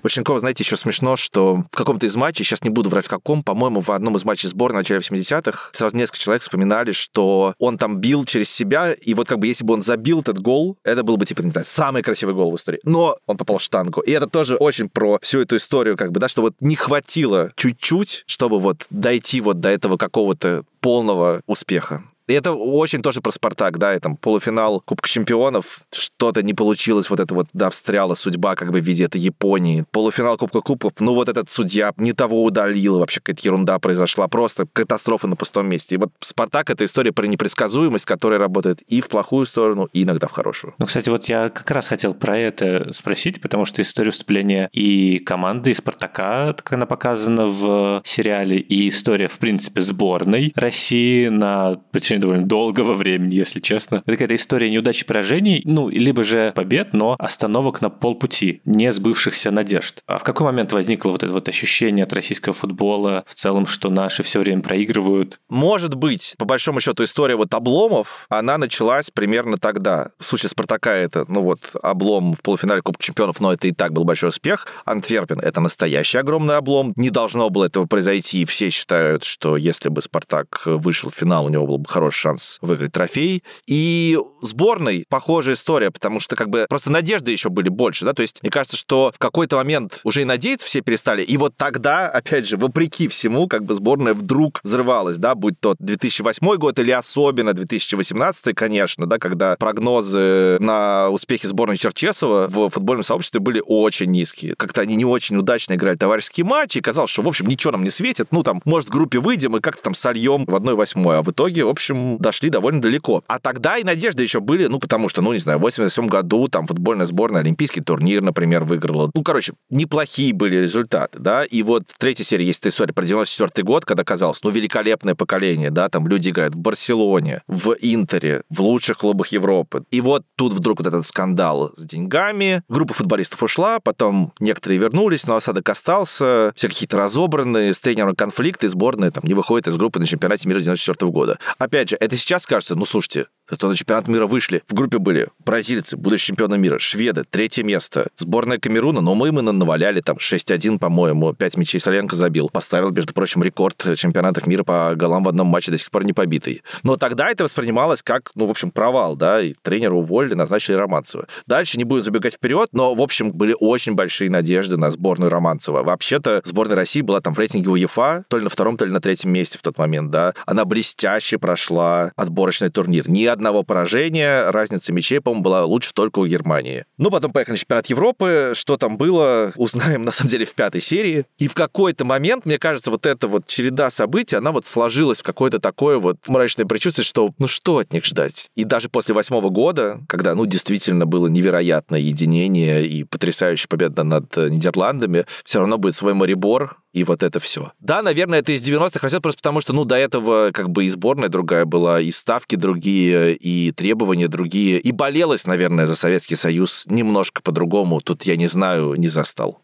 Боченкова, 0.03 0.39
знаете, 0.39 0.63
еще 0.63 0.75
смешно, 0.75 1.15
что 1.15 1.63
в 1.71 1.75
каком-то 1.75 2.05
из 2.05 2.15
матчей, 2.15 2.43
сейчас 2.43 2.63
не 2.63 2.69
буду 2.69 2.89
врать 2.89 3.05
в 3.05 3.09
каком, 3.09 3.41
по-моему, 3.41 3.79
в 3.79 3.89
одном 3.89 4.17
из 4.17 4.25
матчей 4.25 4.49
сборной 4.49 4.81
начале 4.81 4.99
80-х 4.99 5.69
сразу 5.71 5.95
несколько 5.95 6.19
человек 6.19 6.41
вспоминали, 6.41 6.91
что 6.91 7.55
он 7.57 7.77
там 7.77 7.97
бил 7.97 8.25
через 8.25 8.51
себя, 8.51 8.93
и 8.93 9.13
вот 9.13 9.27
как 9.27 9.39
бы 9.39 9.47
если 9.47 9.63
бы 9.63 9.73
он 9.73 9.81
забил 9.81 10.19
этот 10.19 10.39
гол, 10.39 10.77
это 10.83 11.03
был 11.03 11.17
бы, 11.17 11.25
типа, 11.25 11.41
не 11.41 11.51
знаю, 11.51 11.65
самый 11.65 12.03
красивый 12.03 12.35
гол 12.35 12.51
в 12.51 12.55
истории. 12.55 12.79
Но 12.83 13.17
он 13.25 13.37
попал 13.37 13.57
в 13.57 13.61
штангу. 13.61 14.01
И 14.01 14.11
это 14.11 14.27
тоже 14.27 14.55
очень 14.55 14.89
про 14.89 15.19
всю 15.21 15.39
эту 15.39 15.55
историю, 15.55 15.95
как 15.95 16.11
бы, 16.11 16.19
да, 16.19 16.27
что 16.27 16.41
вот 16.41 16.53
не 16.59 16.75
хватило 16.75 17.51
чуть-чуть, 17.55 18.23
чтобы 18.27 18.59
вот 18.59 18.85
дойти 18.89 19.39
вот 19.41 19.61
до 19.61 19.69
этого 19.69 19.97
какого-то 19.97 20.63
полного 20.81 21.41
успеха. 21.47 22.03
И 22.27 22.33
это 22.33 22.53
очень 22.53 23.01
тоже 23.01 23.21
про 23.21 23.31
Спартак, 23.31 23.77
да, 23.77 23.95
и 23.95 23.99
там 23.99 24.15
полуфинал 24.15 24.79
Кубка 24.79 25.09
Чемпионов, 25.09 25.81
что-то 25.91 26.41
не 26.41 26.53
получилось, 26.53 27.09
вот 27.09 27.19
это 27.19 27.33
вот, 27.33 27.47
да, 27.53 27.69
встряла 27.69 28.13
судьба 28.13 28.55
как 28.55 28.71
бы 28.71 28.79
в 28.79 28.85
виде 28.85 29.05
этой 29.05 29.19
Японии. 29.19 29.85
Полуфинал 29.91 30.37
Кубка 30.37 30.61
Кубков, 30.61 30.93
ну 30.99 31.13
вот 31.15 31.27
этот 31.27 31.49
судья 31.49 31.91
не 31.97 32.13
того 32.13 32.43
удалил, 32.43 32.99
вообще 32.99 33.19
какая-то 33.19 33.45
ерунда 33.45 33.79
произошла, 33.79 34.27
просто 34.27 34.65
катастрофа 34.71 35.27
на 35.27 35.35
пустом 35.35 35.67
месте. 35.67 35.95
И 35.95 35.97
вот 35.97 36.11
Спартак— 36.21 36.69
это 36.71 36.85
история 36.85 37.11
про 37.11 37.25
непредсказуемость, 37.25 38.05
которая 38.05 38.39
работает 38.39 38.81
и 38.83 39.01
в 39.01 39.09
плохую 39.09 39.45
сторону, 39.45 39.89
и 39.91 40.03
иногда 40.03 40.27
в 40.27 40.31
хорошую. 40.31 40.75
Ну, 40.77 40.85
кстати, 40.85 41.09
вот 41.09 41.25
я 41.25 41.49
как 41.49 41.69
раз 41.71 41.87
хотел 41.87 42.13
про 42.13 42.37
это 42.37 42.91
спросить, 42.93 43.41
потому 43.41 43.65
что 43.65 43.81
история 43.81 44.11
вступления 44.11 44.69
и 44.71 45.19
команды, 45.19 45.71
и 45.71 45.73
Спартака, 45.73 46.53
как 46.53 46.73
она 46.73 46.85
показана 46.85 47.47
в 47.47 48.01
сериале, 48.05 48.59
и 48.59 48.89
история, 48.89 49.27
в 49.27 49.37
принципе, 49.39 49.81
сборной 49.81 50.53
России 50.55 51.27
на 51.27 51.75
течение 52.13 52.19
довольно 52.19 52.45
долгого 52.45 52.93
времени, 52.93 53.35
если 53.35 53.59
честно. 53.59 53.97
Это 53.97 54.11
какая-то 54.11 54.35
история 54.35 54.69
неудач 54.69 55.01
и 55.01 55.05
поражений, 55.05 55.61
ну, 55.65 55.89
либо 55.89 56.23
же 56.23 56.51
побед, 56.55 56.93
но 56.93 57.15
остановок 57.19 57.81
на 57.81 57.89
полпути, 57.89 58.61
не 58.65 58.91
сбывшихся 58.91 59.51
надежд. 59.51 60.01
А 60.07 60.17
в 60.17 60.23
какой 60.23 60.45
момент 60.45 60.71
возникло 60.73 61.11
вот 61.11 61.23
это 61.23 61.33
вот 61.33 61.49
ощущение 61.49 62.03
от 62.03 62.13
российского 62.13 62.53
футбола 62.53 63.23
в 63.27 63.35
целом, 63.35 63.65
что 63.67 63.89
наши 63.89 64.23
все 64.23 64.39
время 64.39 64.61
проигрывают? 64.61 65.39
Может 65.49 65.95
быть, 65.95 66.35
по 66.37 66.45
большому 66.45 66.79
счету, 66.79 67.03
история 67.03 67.35
вот 67.35 67.53
обломов, 67.53 68.25
она 68.29 68.57
началась 68.57 69.09
примерно 69.09 69.57
тогда. 69.57 70.09
В 70.19 70.25
случае 70.25 70.49
Спартака 70.49 70.93
это, 70.93 71.25
ну 71.27 71.41
вот, 71.41 71.75
облом 71.81 72.33
в 72.33 72.41
полуфинале 72.41 72.81
Кубка 72.81 73.03
Чемпионов, 73.03 73.39
но 73.39 73.53
это 73.53 73.67
и 73.67 73.71
так 73.71 73.93
был 73.93 74.03
большой 74.03 74.29
успех. 74.29 74.67
Антверпен— 74.85 75.39
это 75.41 75.61
настоящий 75.61 76.17
огромный 76.17 76.57
облом. 76.57 76.93
Не 76.95 77.09
должно 77.09 77.49
было 77.49 77.65
этого 77.65 77.85
произойти, 77.85 78.41
и 78.41 78.45
все 78.45 78.69
считают, 78.69 79.23
что 79.23 79.57
если 79.57 79.89
бы 79.89 80.01
Спартак 80.01 80.63
вышел 80.65 81.09
в 81.09 81.15
финал, 81.15 81.45
у 81.45 81.49
него 81.49 81.65
был 81.65 81.77
бы 81.77 81.89
хороший 81.89 82.02
хороший 82.03 82.19
шанс 82.19 82.57
выиграть 82.61 82.91
трофей. 82.91 83.43
И 83.65 84.17
сборной 84.41 85.05
похожая 85.09 85.55
история, 85.55 85.89
потому 85.89 86.19
что 86.19 86.35
как 86.35 86.49
бы 86.49 86.65
просто 86.67 86.91
надежды 86.91 87.31
еще 87.31 87.49
были 87.49 87.69
больше, 87.69 88.03
да, 88.05 88.13
то 88.13 88.21
есть 88.21 88.39
мне 88.41 88.51
кажется, 88.51 88.75
что 88.75 89.11
в 89.13 89.17
какой-то 89.17 89.55
момент 89.55 90.01
уже 90.03 90.21
и 90.21 90.25
надеяться 90.25 90.67
все 90.67 90.81
перестали, 90.81 91.23
и 91.23 91.37
вот 91.37 91.55
тогда, 91.55 92.09
опять 92.09 92.45
же, 92.45 92.57
вопреки 92.57 93.07
всему, 93.07 93.47
как 93.47 93.63
бы 93.63 93.73
сборная 93.73 94.13
вдруг 94.13 94.59
взрывалась, 94.63 95.17
да, 95.17 95.33
будь 95.35 95.59
то 95.59 95.75
2008 95.79 96.55
год 96.57 96.77
или 96.79 96.91
особенно 96.91 97.53
2018, 97.53 98.53
конечно, 98.53 99.05
да, 99.05 99.17
когда 99.17 99.55
прогнозы 99.55 100.57
на 100.59 101.09
успехи 101.09 101.47
сборной 101.47 101.77
Черчесова 101.77 102.47
в 102.47 102.69
футбольном 102.69 103.03
сообществе 103.03 103.39
были 103.39 103.61
очень 103.65 104.11
низкие. 104.11 104.55
Как-то 104.55 104.81
они 104.81 104.95
не 104.95 105.05
очень 105.05 105.37
удачно 105.37 105.73
играли 105.73 105.95
товарищеские 105.95 106.45
матчи, 106.45 106.79
и 106.79 106.81
казалось, 106.81 107.11
что, 107.11 107.21
в 107.21 107.27
общем, 107.27 107.47
ничего 107.47 107.71
нам 107.71 107.83
не 107.83 107.89
светит, 107.89 108.27
ну, 108.31 108.43
там, 108.43 108.61
может, 108.65 108.89
в 108.89 108.91
группе 108.91 109.19
выйдем 109.19 109.55
и 109.55 109.61
как-то 109.61 109.83
там 109.83 109.93
сольем 109.93 110.45
в 110.45 110.55
1-8, 110.55 111.13
а 111.13 111.21
в 111.21 111.31
итоге, 111.31 111.63
в 111.63 111.69
общем, 111.69 111.92
дошли 112.19 112.49
довольно 112.49 112.81
далеко. 112.81 113.23
А 113.27 113.39
тогда 113.39 113.77
и 113.77 113.83
надежды 113.83 114.23
еще 114.23 114.39
были, 114.39 114.67
ну, 114.67 114.79
потому 114.79 115.09
что, 115.09 115.21
ну, 115.21 115.33
не 115.33 115.39
знаю, 115.39 115.59
в 115.59 115.61
87 115.61 116.07
году 116.07 116.47
там 116.47 116.67
футбольная 116.67 117.05
сборная 117.05 117.41
Олимпийский 117.41 117.81
турнир, 117.81 118.21
например, 118.21 118.63
выиграла. 118.63 119.09
Ну, 119.13 119.23
короче, 119.23 119.53
неплохие 119.69 120.33
были 120.33 120.57
результаты, 120.57 121.19
да, 121.19 121.43
и 121.43 121.63
вот 121.63 121.83
третья 121.97 122.23
серия 122.23 122.45
есть 122.45 122.65
история 122.65 122.93
про 122.93 123.05
94 123.05 123.63
год, 123.65 123.85
когда 123.85 124.03
казалось, 124.03 124.39
ну, 124.43 124.49
великолепное 124.49 125.15
поколение, 125.15 125.69
да, 125.69 125.89
там 125.89 126.07
люди 126.07 126.29
играют 126.29 126.55
в 126.55 126.59
Барселоне, 126.59 127.41
в 127.47 127.75
Интере, 127.81 128.43
в 128.49 128.61
лучших 128.61 128.99
клубах 128.99 129.27
Европы. 129.27 129.83
И 129.91 130.01
вот 130.01 130.23
тут 130.35 130.53
вдруг 130.53 130.79
вот 130.79 130.87
этот 130.87 131.05
скандал 131.05 131.71
с 131.75 131.85
деньгами, 131.85 132.63
группа 132.69 132.93
футболистов 132.93 133.43
ушла, 133.43 133.79
потом 133.79 134.33
некоторые 134.39 134.79
вернулись, 134.79 135.27
но 135.27 135.35
осадок 135.35 135.67
остался, 135.69 136.51
все 136.55 136.67
какие-то 136.67 136.97
разобранные, 136.97 137.73
с 137.73 137.79
тренером 137.79 138.15
конфликты, 138.15 138.69
сборная 138.69 139.11
там 139.11 139.23
не 139.25 139.33
выходит 139.33 139.67
из 139.67 139.75
группы 139.75 139.99
на 139.99 140.07
чемпионате 140.07 140.47
мира 140.47 140.59
94 140.59 141.11
года. 141.11 141.37
Опять 141.57 141.82
же, 141.89 141.97
это 141.99 142.15
сейчас 142.15 142.45
кажется, 142.45 142.75
ну, 142.75 142.85
слушайте, 142.85 143.27
Зато 143.49 143.67
на 143.67 143.75
чемпионат 143.75 144.07
мира 144.07 144.25
вышли. 144.25 144.63
В 144.67 144.73
группе 144.73 144.99
были 144.99 145.27
бразильцы, 145.45 145.97
будущие 145.97 146.27
чемпионы 146.27 146.57
мира, 146.57 146.79
шведы, 146.79 147.23
третье 147.29 147.63
место. 147.63 148.07
Сборная 148.15 148.57
Камеруна, 148.57 149.01
но 149.01 149.15
мы 149.15 149.27
именно 149.27 149.51
наваляли 149.51 149.99
там 149.99 150.17
6-1, 150.17 150.79
по-моему, 150.79 151.33
5 151.33 151.57
мячей 151.57 151.79
Соленко 151.79 152.15
забил. 152.15 152.49
Поставил, 152.49 152.91
между 152.91 153.13
прочим, 153.13 153.43
рекорд 153.43 153.85
чемпионатов 153.95 154.47
мира 154.47 154.63
по 154.63 154.93
голам 154.95 155.23
в 155.23 155.29
одном 155.29 155.47
матче 155.47 155.71
до 155.71 155.77
сих 155.77 155.91
пор 155.91 156.05
не 156.05 156.13
побитый. 156.13 156.61
Но 156.83 156.95
тогда 156.95 157.29
это 157.29 157.43
воспринималось 157.43 158.01
как, 158.01 158.31
ну, 158.35 158.47
в 158.47 158.49
общем, 158.49 158.71
провал, 158.71 159.17
да, 159.17 159.41
и 159.41 159.53
тренера 159.61 159.93
уволили, 159.93 160.35
назначили 160.35 160.75
Романцева. 160.75 161.27
Дальше 161.45 161.77
не 161.77 161.83
будем 161.83 162.03
забегать 162.03 162.35
вперед, 162.35 162.69
но, 162.71 162.95
в 162.95 163.01
общем, 163.01 163.31
были 163.33 163.55
очень 163.59 163.93
большие 163.93 164.29
надежды 164.29 164.77
на 164.77 164.89
сборную 164.89 165.29
Романцева. 165.29 165.83
Вообще-то 165.83 166.41
сборная 166.45 166.77
России 166.77 167.01
была 167.01 167.19
там 167.19 167.33
в 167.33 167.39
рейтинге 167.39 167.69
УЕФА, 167.69 168.23
то 168.29 168.37
ли 168.37 168.43
на 168.45 168.49
втором, 168.49 168.77
то 168.77 168.85
ли 168.85 168.91
на 168.91 169.01
третьем 169.01 169.31
месте 169.31 169.57
в 169.57 169.61
тот 169.61 169.77
момент, 169.77 170.11
да. 170.11 170.33
Она 170.45 170.63
блестяще 170.63 171.37
прошла 171.37 172.13
отборочный 172.15 172.69
турнир. 172.69 173.09
Ни 173.09 173.32
одного 173.33 173.63
поражения, 173.63 174.49
разница 174.49 174.93
мячей, 174.93 175.19
по-моему, 175.19 175.43
была 175.43 175.65
лучше 175.65 175.93
только 175.93 176.19
у 176.19 176.27
Германии. 176.27 176.85
Ну, 176.97 177.11
потом 177.11 177.31
поехали 177.31 177.53
на 177.53 177.57
чемпионат 177.57 177.87
Европы, 177.87 178.51
что 178.55 178.77
там 178.77 178.97
было, 178.97 179.51
узнаем, 179.57 180.03
на 180.03 180.11
самом 180.11 180.29
деле, 180.29 180.45
в 180.45 180.53
пятой 180.53 180.81
серии. 180.81 181.25
И 181.37 181.47
в 181.47 181.53
какой-то 181.53 182.05
момент, 182.05 182.45
мне 182.45 182.57
кажется, 182.57 182.91
вот 182.91 183.05
эта 183.05 183.27
вот 183.27 183.47
череда 183.47 183.89
событий, 183.89 184.35
она 184.35 184.51
вот 184.51 184.65
сложилась 184.65 185.19
в 185.19 185.23
какое-то 185.23 185.59
такое 185.59 185.97
вот 185.97 186.17
мрачное 186.27 186.65
предчувствие, 186.65 187.05
что 187.05 187.33
ну 187.37 187.47
что 187.47 187.79
от 187.79 187.91
них 187.93 188.05
ждать? 188.05 188.49
И 188.55 188.63
даже 188.63 188.89
после 188.89 189.13
восьмого 189.13 189.49
года, 189.49 189.99
когда, 190.07 190.35
ну, 190.35 190.45
действительно 190.45 191.05
было 191.05 191.27
невероятное 191.27 191.99
единение 191.99 192.85
и 192.85 193.03
потрясающая 193.03 193.67
победа 193.67 194.03
над 194.03 194.35
Нидерландами, 194.35 195.25
все 195.43 195.59
равно 195.59 195.77
будет 195.77 195.95
свой 195.95 196.13
моребор, 196.13 196.77
и 196.93 197.03
вот 197.03 197.23
это 197.23 197.39
все. 197.39 197.71
Да, 197.79 198.01
наверное, 198.01 198.39
это 198.39 198.51
из 198.51 198.67
90-х 198.67 198.99
растет 199.01 199.21
просто 199.21 199.39
потому, 199.39 199.59
что, 199.61 199.73
ну, 199.73 199.83
до 199.83 199.95
этого 199.95 200.51
как 200.53 200.69
бы 200.69 200.85
и 200.85 200.89
сборная 200.89 201.27
другая 201.27 201.65
была, 201.65 201.99
и 201.99 202.11
ставки 202.11 202.55
другие, 202.55 203.35
и 203.35 203.71
требования 203.71 204.27
другие, 204.27 204.79
и 204.79 204.91
болелось, 204.91 205.47
наверное, 205.47 205.87
за 205.87 205.95
Советский 205.95 206.35
Союз 206.35 206.85
немножко 206.87 207.41
по-другому. 207.41 207.99
Тут 207.99 208.23
я 208.23 208.35
не 208.35 208.47
знаю, 208.47 208.93
не 208.95 209.07
застал. 209.07 209.59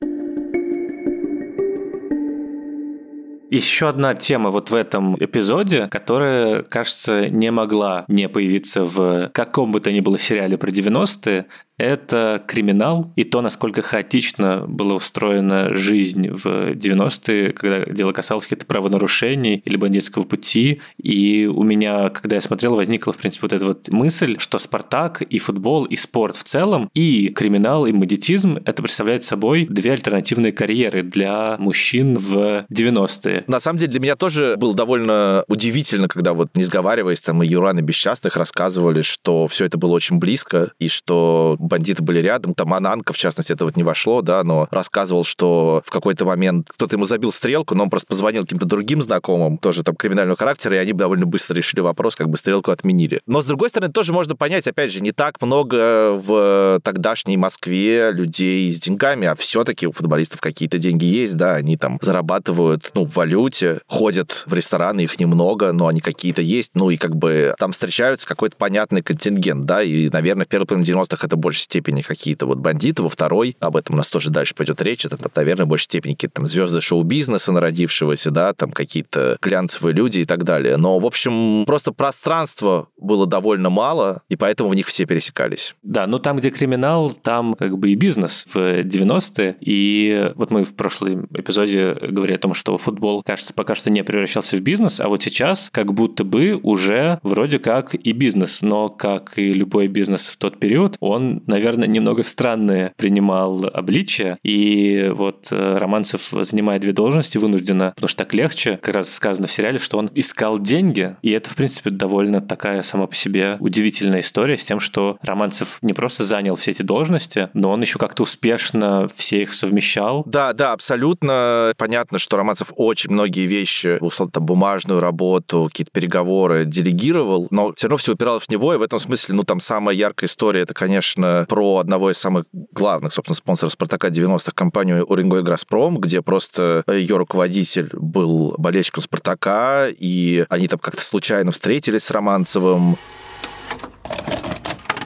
Еще 3.51 3.89
одна 3.89 4.13
тема 4.13 4.51
вот 4.51 4.69
в 4.69 4.75
этом 4.75 5.15
эпизоде, 5.19 5.87
которая, 5.87 6.61
кажется, 6.61 7.29
не 7.29 7.49
могла 7.51 8.05
не 8.07 8.29
появиться 8.29 8.83
в 8.83 9.29
каком 9.33 9.71
бы 9.71 9.79
то 9.79 9.91
ни 9.91 10.01
было 10.01 10.19
сериале 10.19 10.55
про 10.57 10.69
90-е, 10.69 11.47
это 11.79 12.43
криминал 12.45 13.11
и 13.15 13.23
то, 13.23 13.41
насколько 13.41 13.81
хаотично 13.81 14.65
была 14.67 14.95
устроена 14.95 15.73
жизнь 15.73 16.29
в 16.29 16.73
90-е, 16.73 17.53
когда 17.53 17.85
дело 17.85 18.11
касалось 18.11 18.45
каких-то 18.45 18.65
правонарушений 18.65 19.61
или 19.65 19.77
бандитского 19.77 20.23
пути. 20.23 20.81
И 21.01 21.47
у 21.47 21.63
меня, 21.63 22.09
когда 22.09 22.35
я 22.35 22.41
смотрел, 22.41 22.75
возникла, 22.75 23.13
в 23.13 23.17
принципе, 23.17 23.45
вот 23.45 23.53
эта 23.53 23.65
вот 23.65 23.89
мысль, 23.89 24.37
что 24.39 24.59
Спартак 24.59 25.21
и 25.21 25.39
футбол, 25.39 25.85
и 25.85 25.95
спорт 25.95 26.35
в 26.35 26.43
целом, 26.43 26.89
и 26.93 27.29
криминал, 27.29 27.87
и 27.87 27.93
бандитизм— 27.93 28.57
это 28.65 28.83
представляет 28.83 29.23
собой 29.23 29.65
две 29.69 29.93
альтернативные 29.93 30.51
карьеры 30.51 31.01
для 31.01 31.55
мужчин 31.59 32.17
в 32.17 32.65
90-е. 32.69 33.45
На 33.47 33.61
самом 33.61 33.79
деле 33.79 33.91
для 33.91 33.99
меня 34.01 34.15
тоже 34.17 34.55
было 34.57 34.73
довольно 34.73 35.45
удивительно, 35.47 36.09
когда 36.09 36.33
вот, 36.33 36.49
не 36.55 36.63
сговариваясь, 36.63 37.21
там 37.21 37.41
и 37.41 37.47
Юран 37.47 37.79
и 37.79 37.81
Бесчастных 37.81 38.35
рассказывали, 38.35 39.01
что 39.01 39.47
все 39.47 39.63
это 39.63 39.77
было 39.77 39.93
очень 39.93 40.17
близко, 40.17 40.71
и 40.79 40.89
что 40.89 41.55
бандиты 41.69 42.03
были 42.03 42.19
рядом, 42.19 42.53
там 42.53 42.73
Ананка, 42.73 43.13
в 43.13 43.17
частности, 43.17 43.53
это 43.53 43.65
вот 43.65 43.77
не 43.77 43.83
вошло, 43.83 44.21
да, 44.21 44.43
но 44.43 44.67
рассказывал, 44.71 45.23
что 45.23 45.81
в 45.85 45.91
какой-то 45.91 46.25
момент 46.25 46.69
кто-то 46.69 46.95
ему 46.95 47.05
забил 47.05 47.31
стрелку, 47.31 47.75
но 47.75 47.83
он 47.83 47.89
просто 47.89 48.07
позвонил 48.07 48.43
каким-то 48.43 48.67
другим 48.67 49.01
знакомым, 49.01 49.57
тоже 49.57 49.83
там 49.83 49.95
криминального 49.95 50.37
характера, 50.37 50.75
и 50.75 50.79
они 50.79 50.93
довольно 50.93 51.25
быстро 51.25 51.55
решили 51.55 51.81
вопрос, 51.81 52.15
как 52.15 52.29
бы 52.29 52.37
стрелку 52.37 52.71
отменили. 52.71 53.21
Но, 53.25 53.41
с 53.41 53.45
другой 53.45 53.69
стороны, 53.69 53.91
тоже 53.91 54.11
можно 54.11 54.35
понять, 54.35 54.67
опять 54.67 54.91
же, 54.91 55.01
не 55.01 55.11
так 55.11 55.41
много 55.41 56.13
в 56.13 56.79
тогдашней 56.83 57.37
Москве 57.37 58.11
людей 58.11 58.73
с 58.73 58.79
деньгами, 58.79 59.27
а 59.27 59.35
все-таки 59.35 59.87
у 59.87 59.91
футболистов 59.91 60.41
какие-то 60.41 60.77
деньги 60.77 61.05
есть, 61.05 61.37
да, 61.37 61.55
они 61.55 61.77
там 61.77 61.99
зарабатывают, 62.01 62.91
ну, 62.93 63.05
в 63.05 63.15
валюте, 63.15 63.79
ходят 63.87 64.43
в 64.45 64.53
рестораны, 64.53 65.01
их 65.01 65.19
немного, 65.19 65.71
но 65.71 65.87
они 65.87 66.01
какие-то 66.01 66.41
есть, 66.41 66.71
ну, 66.73 66.89
и 66.89 66.97
как 66.97 67.15
бы 67.15 67.53
там 67.57 67.71
встречаются 67.71 68.27
какой-то 68.27 68.55
понятный 68.55 69.01
контингент, 69.01 69.65
да, 69.65 69.83
и, 69.83 70.09
наверное, 70.09 70.45
в 70.45 70.49
первой 70.49 70.65
половине 70.65 70.91
90-х 70.91 71.25
это 71.25 71.35
больше 71.35 71.58
большей 71.59 71.63
степени 71.63 72.01
какие-то 72.01 72.45
вот 72.45 72.57
бандиты, 72.59 73.03
во 73.03 73.09
второй, 73.09 73.55
об 73.59 73.75
этом 73.75 73.95
у 73.95 73.97
нас 73.97 74.09
тоже 74.09 74.29
дальше 74.29 74.55
пойдет 74.55 74.81
речь, 74.81 75.05
это, 75.05 75.17
наверное, 75.35 75.65
в 75.65 75.69
большей 75.69 75.85
степени 75.85 76.13
какие-то 76.13 76.35
там 76.35 76.45
звезды 76.45 76.81
шоу-бизнеса 76.81 77.51
народившегося, 77.51 78.31
да, 78.31 78.53
там 78.53 78.71
какие-то 78.71 79.37
глянцевые 79.41 79.93
люди 79.93 80.19
и 80.19 80.25
так 80.25 80.43
далее. 80.43 80.77
Но, 80.77 80.99
в 80.99 81.05
общем, 81.05 81.65
просто 81.65 81.91
пространства 81.91 82.87
было 82.97 83.25
довольно 83.25 83.69
мало, 83.69 84.21
и 84.29 84.35
поэтому 84.35 84.69
в 84.69 84.75
них 84.75 84.87
все 84.87 85.05
пересекались. 85.05 85.75
Да, 85.83 86.07
но 86.07 86.19
там, 86.19 86.37
где 86.37 86.49
криминал, 86.49 87.11
там 87.11 87.53
как 87.53 87.77
бы 87.77 87.91
и 87.91 87.95
бизнес 87.95 88.47
в 88.53 88.57
90-е. 88.57 89.57
И 89.59 90.31
вот 90.35 90.51
мы 90.51 90.63
в 90.63 90.75
прошлом 90.75 91.27
эпизоде 91.33 91.97
говорили 92.09 92.35
о 92.35 92.39
том, 92.39 92.53
что 92.53 92.77
футбол, 92.77 93.23
кажется, 93.23 93.53
пока 93.53 93.75
что 93.75 93.89
не 93.89 94.03
превращался 94.03 94.57
в 94.57 94.61
бизнес, 94.61 94.99
а 94.99 95.07
вот 95.07 95.21
сейчас 95.23 95.69
как 95.71 95.93
будто 95.93 96.23
бы 96.23 96.59
уже 96.61 97.19
вроде 97.23 97.59
как 97.59 97.95
и 97.95 98.11
бизнес, 98.11 98.61
но 98.61 98.89
как 98.89 99.37
и 99.37 99.53
любой 99.53 99.87
бизнес 99.87 100.29
в 100.29 100.37
тот 100.37 100.59
период, 100.59 100.95
он 100.99 101.41
наверное, 101.49 101.87
немного 101.87 102.23
странные 102.23 102.93
принимал 102.95 103.65
обличия. 103.73 104.39
И 104.43 105.11
вот 105.13 105.47
э, 105.51 105.77
Романцев 105.77 106.29
занимает 106.31 106.81
две 106.81 106.93
должности 106.93 107.37
вынужденно, 107.37 107.91
потому 107.95 108.07
что 108.07 108.19
так 108.19 108.33
легче. 108.33 108.79
Как 108.81 108.95
раз 108.95 109.13
сказано 109.13 109.47
в 109.47 109.51
сериале, 109.51 109.79
что 109.79 109.97
он 109.97 110.09
искал 110.15 110.59
деньги. 110.59 111.15
И 111.21 111.31
это, 111.31 111.49
в 111.49 111.55
принципе, 111.55 111.89
довольно 111.89 112.41
такая 112.41 112.83
сама 112.83 113.07
по 113.07 113.15
себе 113.15 113.57
удивительная 113.59 114.21
история 114.21 114.57
с 114.57 114.63
тем, 114.63 114.79
что 114.79 115.17
Романцев 115.21 115.79
не 115.81 115.93
просто 115.93 116.23
занял 116.23 116.55
все 116.55 116.71
эти 116.71 116.81
должности, 116.81 117.49
но 117.53 117.71
он 117.71 117.81
еще 117.81 117.99
как-то 117.99 118.23
успешно 118.23 119.07
все 119.15 119.43
их 119.43 119.53
совмещал. 119.53 120.23
Да, 120.25 120.53
да, 120.53 120.73
абсолютно 120.73 121.73
понятно, 121.77 122.19
что 122.19 122.37
Романцев 122.37 122.71
очень 122.75 123.11
многие 123.11 123.45
вещи, 123.45 123.97
условно, 124.01 124.31
там, 124.31 124.45
бумажную 124.45 124.99
работу, 124.99 125.67
какие-то 125.69 125.91
переговоры 125.91 126.65
делегировал, 126.65 127.47
но 127.49 127.73
все 127.75 127.87
равно 127.87 127.97
все 127.97 128.13
упиралось 128.13 128.45
в 128.45 128.51
него, 128.51 128.73
и 128.73 128.77
в 128.77 128.81
этом 128.81 128.99
смысле, 128.99 129.35
ну, 129.35 129.43
там 129.43 129.59
самая 129.59 129.95
яркая 129.95 130.27
история, 130.27 130.61
это, 130.61 130.73
конечно, 130.73 131.38
про 131.47 131.77
одного 131.77 132.11
из 132.11 132.17
самых 132.17 132.45
главных, 132.51 133.13
собственно, 133.13 133.35
спонсоров 133.35 133.73
«Спартака» 133.73 134.09
90-х, 134.09 134.51
компанию 134.53 135.05
Уренгой 135.05 135.43
Газпром, 135.43 135.99
где 135.99 136.21
просто 136.21 136.83
ее 136.87 137.17
руководитель 137.17 137.89
был 137.93 138.55
болельщиком 138.57 139.03
«Спартака», 139.03 139.87
и 139.89 140.45
они 140.49 140.67
там 140.67 140.79
как-то 140.79 141.01
случайно 141.01 141.51
встретились 141.51 142.03
с 142.03 142.11
Романцевым. 142.11 142.97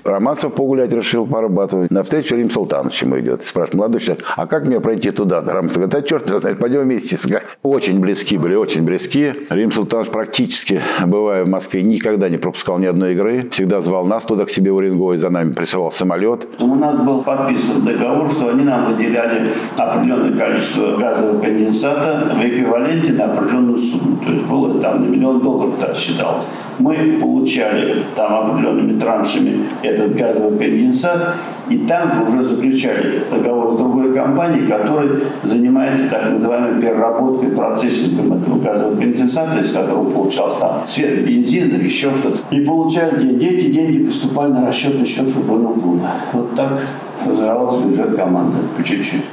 Романцев 0.03 0.53
погулять 0.53 0.91
решил 0.91 1.25
по 1.25 1.39
Арбату. 1.39 1.87
На 1.89 2.03
встречу 2.03 2.35
Рим 2.35 2.49
Султанович 2.49 3.03
ему 3.03 3.19
идет. 3.19 3.45
Спрашивает, 3.45 3.75
молодой 3.75 4.01
человек, 4.01 4.25
а 4.35 4.47
как 4.47 4.65
мне 4.65 4.79
пройти 4.81 5.11
туда? 5.11 5.41
Романцев 5.41 5.77
говорит, 5.77 5.95
а 5.95 6.01
черт 6.01 6.29
его 6.29 6.39
знает, 6.39 6.59
пойдем 6.59 6.81
вместе 6.81 7.15
искать. 7.15 7.43
Очень 7.63 7.99
близки 7.99 8.37
были, 8.37 8.55
очень 8.55 8.83
близки. 8.83 9.33
Рим 9.49 9.71
Султанович 9.71 10.11
практически, 10.11 10.81
бывая 11.05 11.45
в 11.45 11.49
Москве, 11.49 11.83
никогда 11.83 12.27
не 12.27 12.37
пропускал 12.37 12.79
ни 12.79 12.85
одной 12.85 13.13
игры. 13.13 13.47
Всегда 13.51 13.81
звал 13.81 14.05
нас 14.05 14.23
туда 14.23 14.45
к 14.45 14.49
себе 14.49 14.71
в 14.71 14.75
Уренгой, 14.75 15.17
за 15.17 15.29
нами 15.29 15.53
присылал 15.53 15.91
самолет. 15.91 16.47
У 16.59 16.75
нас 16.75 16.97
был 16.97 17.23
подписан 17.23 17.85
договор, 17.85 18.29
что 18.29 18.49
они 18.49 18.65
нам 18.65 18.85
выделяли 18.85 19.51
определенное 19.77 20.37
количество 20.37 20.97
газового 20.97 21.39
конденсата 21.39 22.29
в 22.35 22.45
эквиваленте 22.45 23.13
на 23.13 23.25
определенную 23.25 23.77
сумму. 23.77 24.17
То 24.25 24.33
есть 24.33 24.45
было 24.45 24.81
там 24.81 24.99
на 24.99 25.05
миллион 25.05 25.39
долларов 25.39 25.75
так 25.79 25.95
считалось. 25.95 26.43
Мы 26.79 27.17
получали 27.21 28.03
там 28.15 28.33
определенными 28.33 28.99
траншами 28.99 29.63
этот 29.93 30.15
газовый 30.15 30.57
конденсат, 30.57 31.35
и 31.69 31.77
там 31.79 32.09
же 32.09 32.23
уже 32.23 32.41
заключали 32.43 33.23
договор 33.31 33.71
с 33.71 33.75
другой 33.75 34.13
компанией, 34.13 34.67
которая 34.67 35.19
занимается 35.43 36.07
так 36.09 36.29
называемой 36.29 36.81
переработкой, 36.81 37.49
процессингом 37.49 38.33
этого 38.33 38.59
газового 38.59 38.95
конденсата, 38.95 39.59
из 39.59 39.71
которого 39.71 40.09
получался 40.09 40.59
там 40.59 40.83
свет 40.87 41.25
бензин 41.25 41.79
еще 41.79 42.11
что-то. 42.15 42.39
И 42.51 42.63
получали 42.63 43.19
деньги. 43.19 43.45
Эти 43.45 43.71
деньги 43.71 44.05
поступали 44.05 44.51
на 44.51 44.67
расчетный 44.67 45.05
счет 45.05 45.27
футбольного 45.27 45.79
клуба. 45.79 46.11
Вот 46.33 46.55
так 46.55 46.79
формировался 47.23 47.85
бюджет 47.87 48.15
команды 48.15 48.57
по 48.75 48.83
чуть-чуть. 48.83 49.23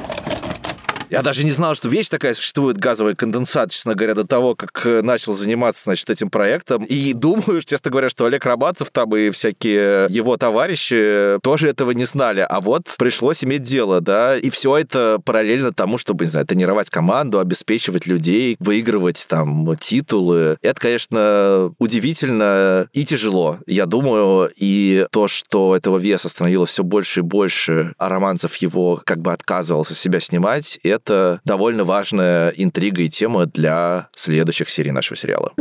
Я 1.11 1.23
даже 1.23 1.43
не 1.43 1.51
знал, 1.51 1.75
что 1.75 1.89
вещь 1.89 2.07
такая 2.07 2.33
существует, 2.33 2.77
газовый 2.77 3.17
конденсат, 3.17 3.69
честно 3.71 3.95
говоря, 3.95 4.15
до 4.15 4.25
того, 4.25 4.55
как 4.55 4.85
э, 4.85 5.01
начал 5.01 5.33
заниматься, 5.33 5.83
значит, 5.83 6.09
этим 6.09 6.29
проектом. 6.29 6.85
И 6.85 7.11
думаю, 7.11 7.61
честно 7.65 7.91
говоря, 7.91 8.07
что 8.07 8.23
Олег 8.23 8.45
Рабацев 8.45 8.91
там 8.91 9.13
и 9.17 9.29
всякие 9.31 10.07
его 10.09 10.37
товарищи 10.37 11.37
тоже 11.43 11.67
этого 11.67 11.91
не 11.91 12.05
знали. 12.05 12.47
А 12.49 12.61
вот 12.61 12.95
пришлось 12.97 13.43
иметь 13.43 13.63
дело, 13.63 13.99
да, 13.99 14.37
и 14.37 14.49
все 14.49 14.77
это 14.77 15.19
параллельно 15.25 15.73
тому, 15.73 15.97
чтобы, 15.97 16.23
не 16.23 16.31
знаю, 16.31 16.47
тренировать 16.47 16.89
команду, 16.89 17.39
обеспечивать 17.39 18.07
людей, 18.07 18.55
выигрывать 18.61 19.25
там 19.27 19.75
титулы. 19.75 20.55
Это, 20.61 20.79
конечно, 20.79 21.73
удивительно 21.77 22.87
и 22.93 23.03
тяжело, 23.03 23.57
я 23.67 23.85
думаю, 23.85 24.49
и 24.55 25.05
то, 25.11 25.27
что 25.27 25.75
этого 25.75 25.97
веса 25.97 26.29
становилось 26.29 26.69
все 26.69 26.85
больше 26.85 27.19
и 27.19 27.23
больше, 27.23 27.95
а 27.97 28.07
Романцев 28.07 28.55
его 28.55 29.01
как 29.03 29.19
бы 29.19 29.33
отказывался 29.33 29.93
себя 29.93 30.21
снимать, 30.21 30.79
это 30.83 31.00
это 31.01 31.41
довольно 31.45 31.83
важная 31.83 32.49
интрига 32.49 33.01
и 33.01 33.09
тема 33.09 33.45
для 33.45 34.07
следующих 34.13 34.69
серий 34.69 34.91
нашего 34.91 35.17
сериала. 35.17 35.53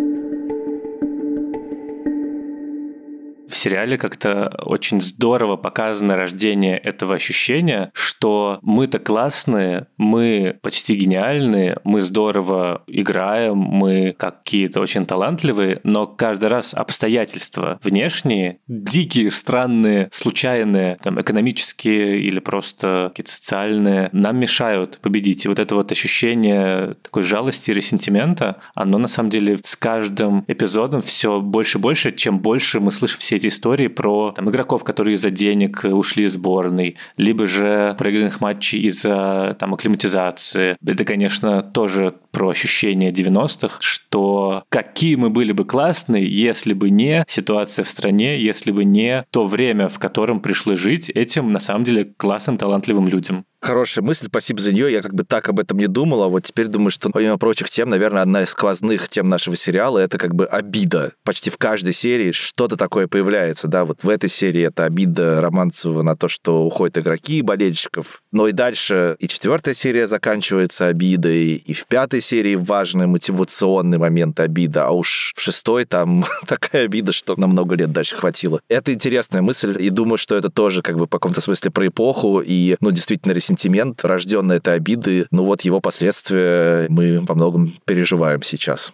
Сериале 3.60 3.98
как-то 3.98 4.52
очень 4.64 5.00
здорово 5.00 5.56
показано 5.56 6.16
рождение 6.16 6.78
этого 6.78 7.14
ощущения, 7.14 7.90
что 7.92 8.58
мы-то 8.62 8.98
классные, 8.98 9.86
мы 9.96 10.58
почти 10.62 10.94
гениальные, 10.94 11.78
мы 11.84 12.00
здорово 12.00 12.82
играем, 12.86 13.58
мы 13.58 14.14
какие-то 14.18 14.80
очень 14.80 15.04
талантливые, 15.04 15.80
но 15.84 16.06
каждый 16.06 16.46
раз 16.46 16.74
обстоятельства 16.74 17.78
внешние, 17.82 18.58
дикие, 18.66 19.30
странные, 19.30 20.08
случайные, 20.12 20.96
там, 21.02 21.20
экономические 21.20 22.20
или 22.20 22.40
просто 22.40 23.08
какие-то 23.10 23.32
социальные, 23.32 24.08
нам 24.12 24.38
мешают 24.38 24.98
победить. 25.02 25.44
И 25.44 25.48
вот 25.48 25.58
это 25.58 25.74
вот 25.74 25.92
ощущение 25.92 26.94
такой 27.02 27.22
жалости 27.22 27.70
и 27.70 27.74
ресентимента, 27.74 28.60
оно 28.74 28.98
на 28.98 29.08
самом 29.08 29.30
деле 29.30 29.58
с 29.62 29.76
каждым 29.76 30.44
эпизодом 30.48 31.02
все 31.02 31.40
больше 31.40 31.78
и 31.78 31.80
больше, 31.80 32.10
чем 32.12 32.38
больше 32.38 32.80
мы 32.80 32.90
слышим 32.90 33.18
все 33.18 33.36
эти 33.36 33.49
истории 33.50 33.88
про 33.88 34.32
там, 34.32 34.48
игроков, 34.50 34.82
которые 34.84 35.14
из-за 35.14 35.30
денег 35.30 35.84
ушли 35.84 36.24
из 36.24 36.32
сборной, 36.32 36.96
либо 37.16 37.46
же 37.46 37.94
проигранных 37.98 38.40
матчей 38.40 38.80
из-за 38.80 39.56
там, 39.58 39.74
акклиматизации. 39.74 40.76
Это, 40.84 41.04
конечно, 41.04 41.62
тоже 41.62 42.14
про 42.30 42.48
ощущение 42.48 43.12
90-х, 43.12 43.76
что 43.80 44.64
какие 44.68 45.16
мы 45.16 45.30
были 45.30 45.52
бы 45.52 45.64
классные, 45.64 46.26
если 46.26 46.72
бы 46.72 46.90
не 46.90 47.24
ситуация 47.28 47.84
в 47.84 47.88
стране, 47.88 48.40
если 48.40 48.70
бы 48.70 48.84
не 48.84 49.24
то 49.30 49.44
время, 49.44 49.88
в 49.88 49.98
котором 49.98 50.40
пришлось 50.40 50.78
жить 50.78 51.10
этим, 51.10 51.52
на 51.52 51.60
самом 51.60 51.84
деле, 51.84 52.12
классным, 52.16 52.56
талантливым 52.56 53.08
людям. 53.08 53.44
Хорошая 53.62 54.02
мысль, 54.02 54.26
спасибо 54.28 54.58
за 54.58 54.72
нее. 54.72 54.90
Я 54.90 55.02
как 55.02 55.14
бы 55.14 55.22
так 55.22 55.46
об 55.50 55.60
этом 55.60 55.76
не 55.76 55.86
думал, 55.86 56.22
а 56.22 56.28
вот 56.28 56.44
теперь 56.44 56.68
думаю, 56.68 56.90
что 56.90 57.10
помимо 57.10 57.36
прочих 57.36 57.68
тем, 57.68 57.90
наверное, 57.90 58.22
одна 58.22 58.42
из 58.42 58.50
сквозных 58.50 59.10
тем 59.10 59.28
нашего 59.28 59.54
сериала— 59.54 59.98
это 60.00 60.16
как 60.16 60.34
бы 60.34 60.46
обида. 60.46 61.12
Почти 61.24 61.50
в 61.50 61.58
каждой 61.58 61.92
серии 61.92 62.32
что-то 62.32 62.78
такое 62.78 63.06
появляется, 63.06 63.68
да, 63.68 63.84
вот 63.84 64.02
в 64.02 64.08
этой 64.08 64.30
серии 64.30 64.62
это 64.62 64.86
обида 64.86 65.42
Романцева 65.42 66.00
на 66.00 66.16
то, 66.16 66.26
что 66.28 66.64
уходят 66.64 66.96
игроки 66.96 67.42
болельщиков. 67.42 68.22
Но 68.32 68.48
и 68.48 68.52
дальше 68.52 69.16
и 69.18 69.28
четвертая 69.28 69.74
серия 69.74 70.06
заканчивается 70.06 70.86
обидой, 70.86 71.56
и 71.56 71.74
в 71.74 71.84
пятой 71.84 72.22
серии 72.22 72.54
важный 72.54 73.08
мотивационный 73.08 73.98
момент 73.98 74.40
обида, 74.40 74.86
а 74.86 74.92
уж 74.92 75.34
в 75.36 75.40
шестой 75.42 75.84
там 75.84 76.24
такая 76.46 76.86
обида, 76.86 77.12
что 77.12 77.38
на 77.38 77.46
много 77.46 77.74
лет 77.74 77.92
дальше 77.92 78.16
хватило. 78.16 78.62
Это 78.68 78.94
интересная 78.94 79.42
мысль, 79.42 79.76
и 79.78 79.90
думаю, 79.90 80.16
что 80.16 80.34
это 80.34 80.48
тоже 80.48 80.80
как 80.80 80.96
бы 80.96 81.06
по 81.06 81.18
каком-то 81.18 81.42
смысле 81.42 81.70
про 81.70 81.88
эпоху, 81.88 82.40
и, 82.40 82.76
ну, 82.80 82.90
действительно, 82.90 83.32
сентимент, 83.50 84.04
рожденный 84.04 84.56
этой 84.56 84.74
обиды, 84.74 85.26
ну 85.30 85.44
вот 85.44 85.62
его 85.62 85.80
последствия 85.80 86.86
мы 86.88 87.20
во 87.20 87.34
многом 87.34 87.74
переживаем 87.84 88.42
сейчас. 88.42 88.92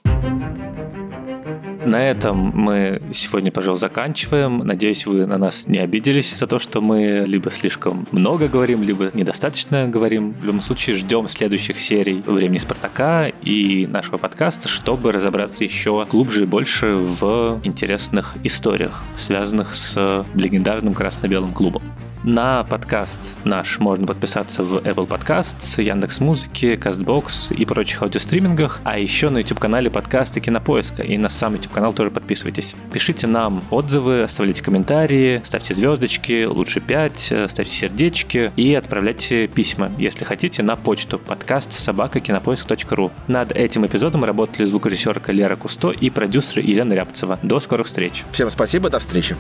На 1.87 2.11
этом 2.11 2.51
мы 2.53 3.01
сегодня, 3.15 3.53
пожалуй, 3.53 3.79
заканчиваем. 3.79 4.59
Надеюсь, 4.59 5.07
вы 5.07 5.25
на 5.25 5.39
нас 5.39 5.69
не 5.69 5.79
обиделись 5.79 6.37
за 6.37 6.49
то, 6.49 6.59
что 6.59 6.81
мы 6.81 7.23
либо 7.25 7.49
слишком 7.49 8.09
много 8.11 8.49
говорим, 8.49 8.83
либо 8.83 9.11
недостаточно 9.15 9.87
говорим. 9.87 10.33
В 10.33 10.45
любом 10.45 10.63
случае, 10.63 10.97
ждем 10.97 11.29
следующих 11.29 11.79
серий 11.79 12.25
«Времени 12.27 12.59
Спартака» 12.59 13.29
и 13.29 13.87
нашего 13.87 14.17
подкаста, 14.17 14.67
чтобы 14.67 15.13
разобраться 15.13 15.63
еще 15.63 16.05
глубже 16.11 16.43
и 16.43 16.47
больше 16.47 16.95
в 16.95 17.61
интересных 17.63 18.35
историях, 18.43 19.05
связанных 19.17 19.77
с 19.77 20.25
легендарным 20.35 20.93
красно-белым 20.93 21.53
клубом. 21.53 21.83
На 22.25 22.65
подкаст 22.65 23.35
наш 23.45 23.79
можно 23.79 24.05
подписаться 24.05 24.65
в 24.65 24.79
Apple 24.79 25.07
Podcasts, 25.07 25.81
Яндекс 25.81 26.19
Музыки, 26.19 26.75
Castbox 26.75 27.55
и 27.55 27.65
прочих 27.65 28.03
аудиостримингах, 28.03 28.81
а 28.83 28.99
еще 28.99 29.31
на 29.31 29.39
YouTube-канале 29.39 29.91
подкаста 29.91 30.41
Кинопоиска, 30.41 31.05
и 31.05 31.17
на 31.19 31.29
сам 31.29 31.55
YouTube-канал 31.77 31.93
тоже 31.93 32.11
подписывайтесь. 32.11 32.75
Пишите 32.93 33.27
нам 33.27 33.63
отзывы, 33.71 34.23
оставляйте 34.23 34.63
комментарии, 34.63 35.43
ставьте 35.45 35.75
звездочки, 35.75 36.45
лучше 36.45 36.81
5, 36.81 37.33
ставьте 37.49 37.73
сердечки 37.73 38.51
и 38.57 38.75
отправляйте 38.75 39.47
письма, 39.47 39.93
если 39.99 40.25
хотите, 40.25 40.63
на 40.63 40.77
почту 40.77 41.19
подкаст 41.19 41.73
собакакинопоиск.ру. 41.73 43.13
Над 43.29 43.53
этим 43.53 43.87
эпизодом 43.87 44.25
работали 44.25 44.65
звукорежиссерка 44.65 45.33
Лера 45.33 45.57
Кусто 45.57 45.91
и 45.91 46.11
продюсер 46.11 46.61
Елена 46.61 46.95
Рябцева. 46.95 47.39
До 47.43 47.61
скорых 47.61 47.87
встреч. 47.87 48.25
Всем 48.33 48.51
спасибо, 48.51 48.89
до 48.89 48.99
встречи. 48.99 49.37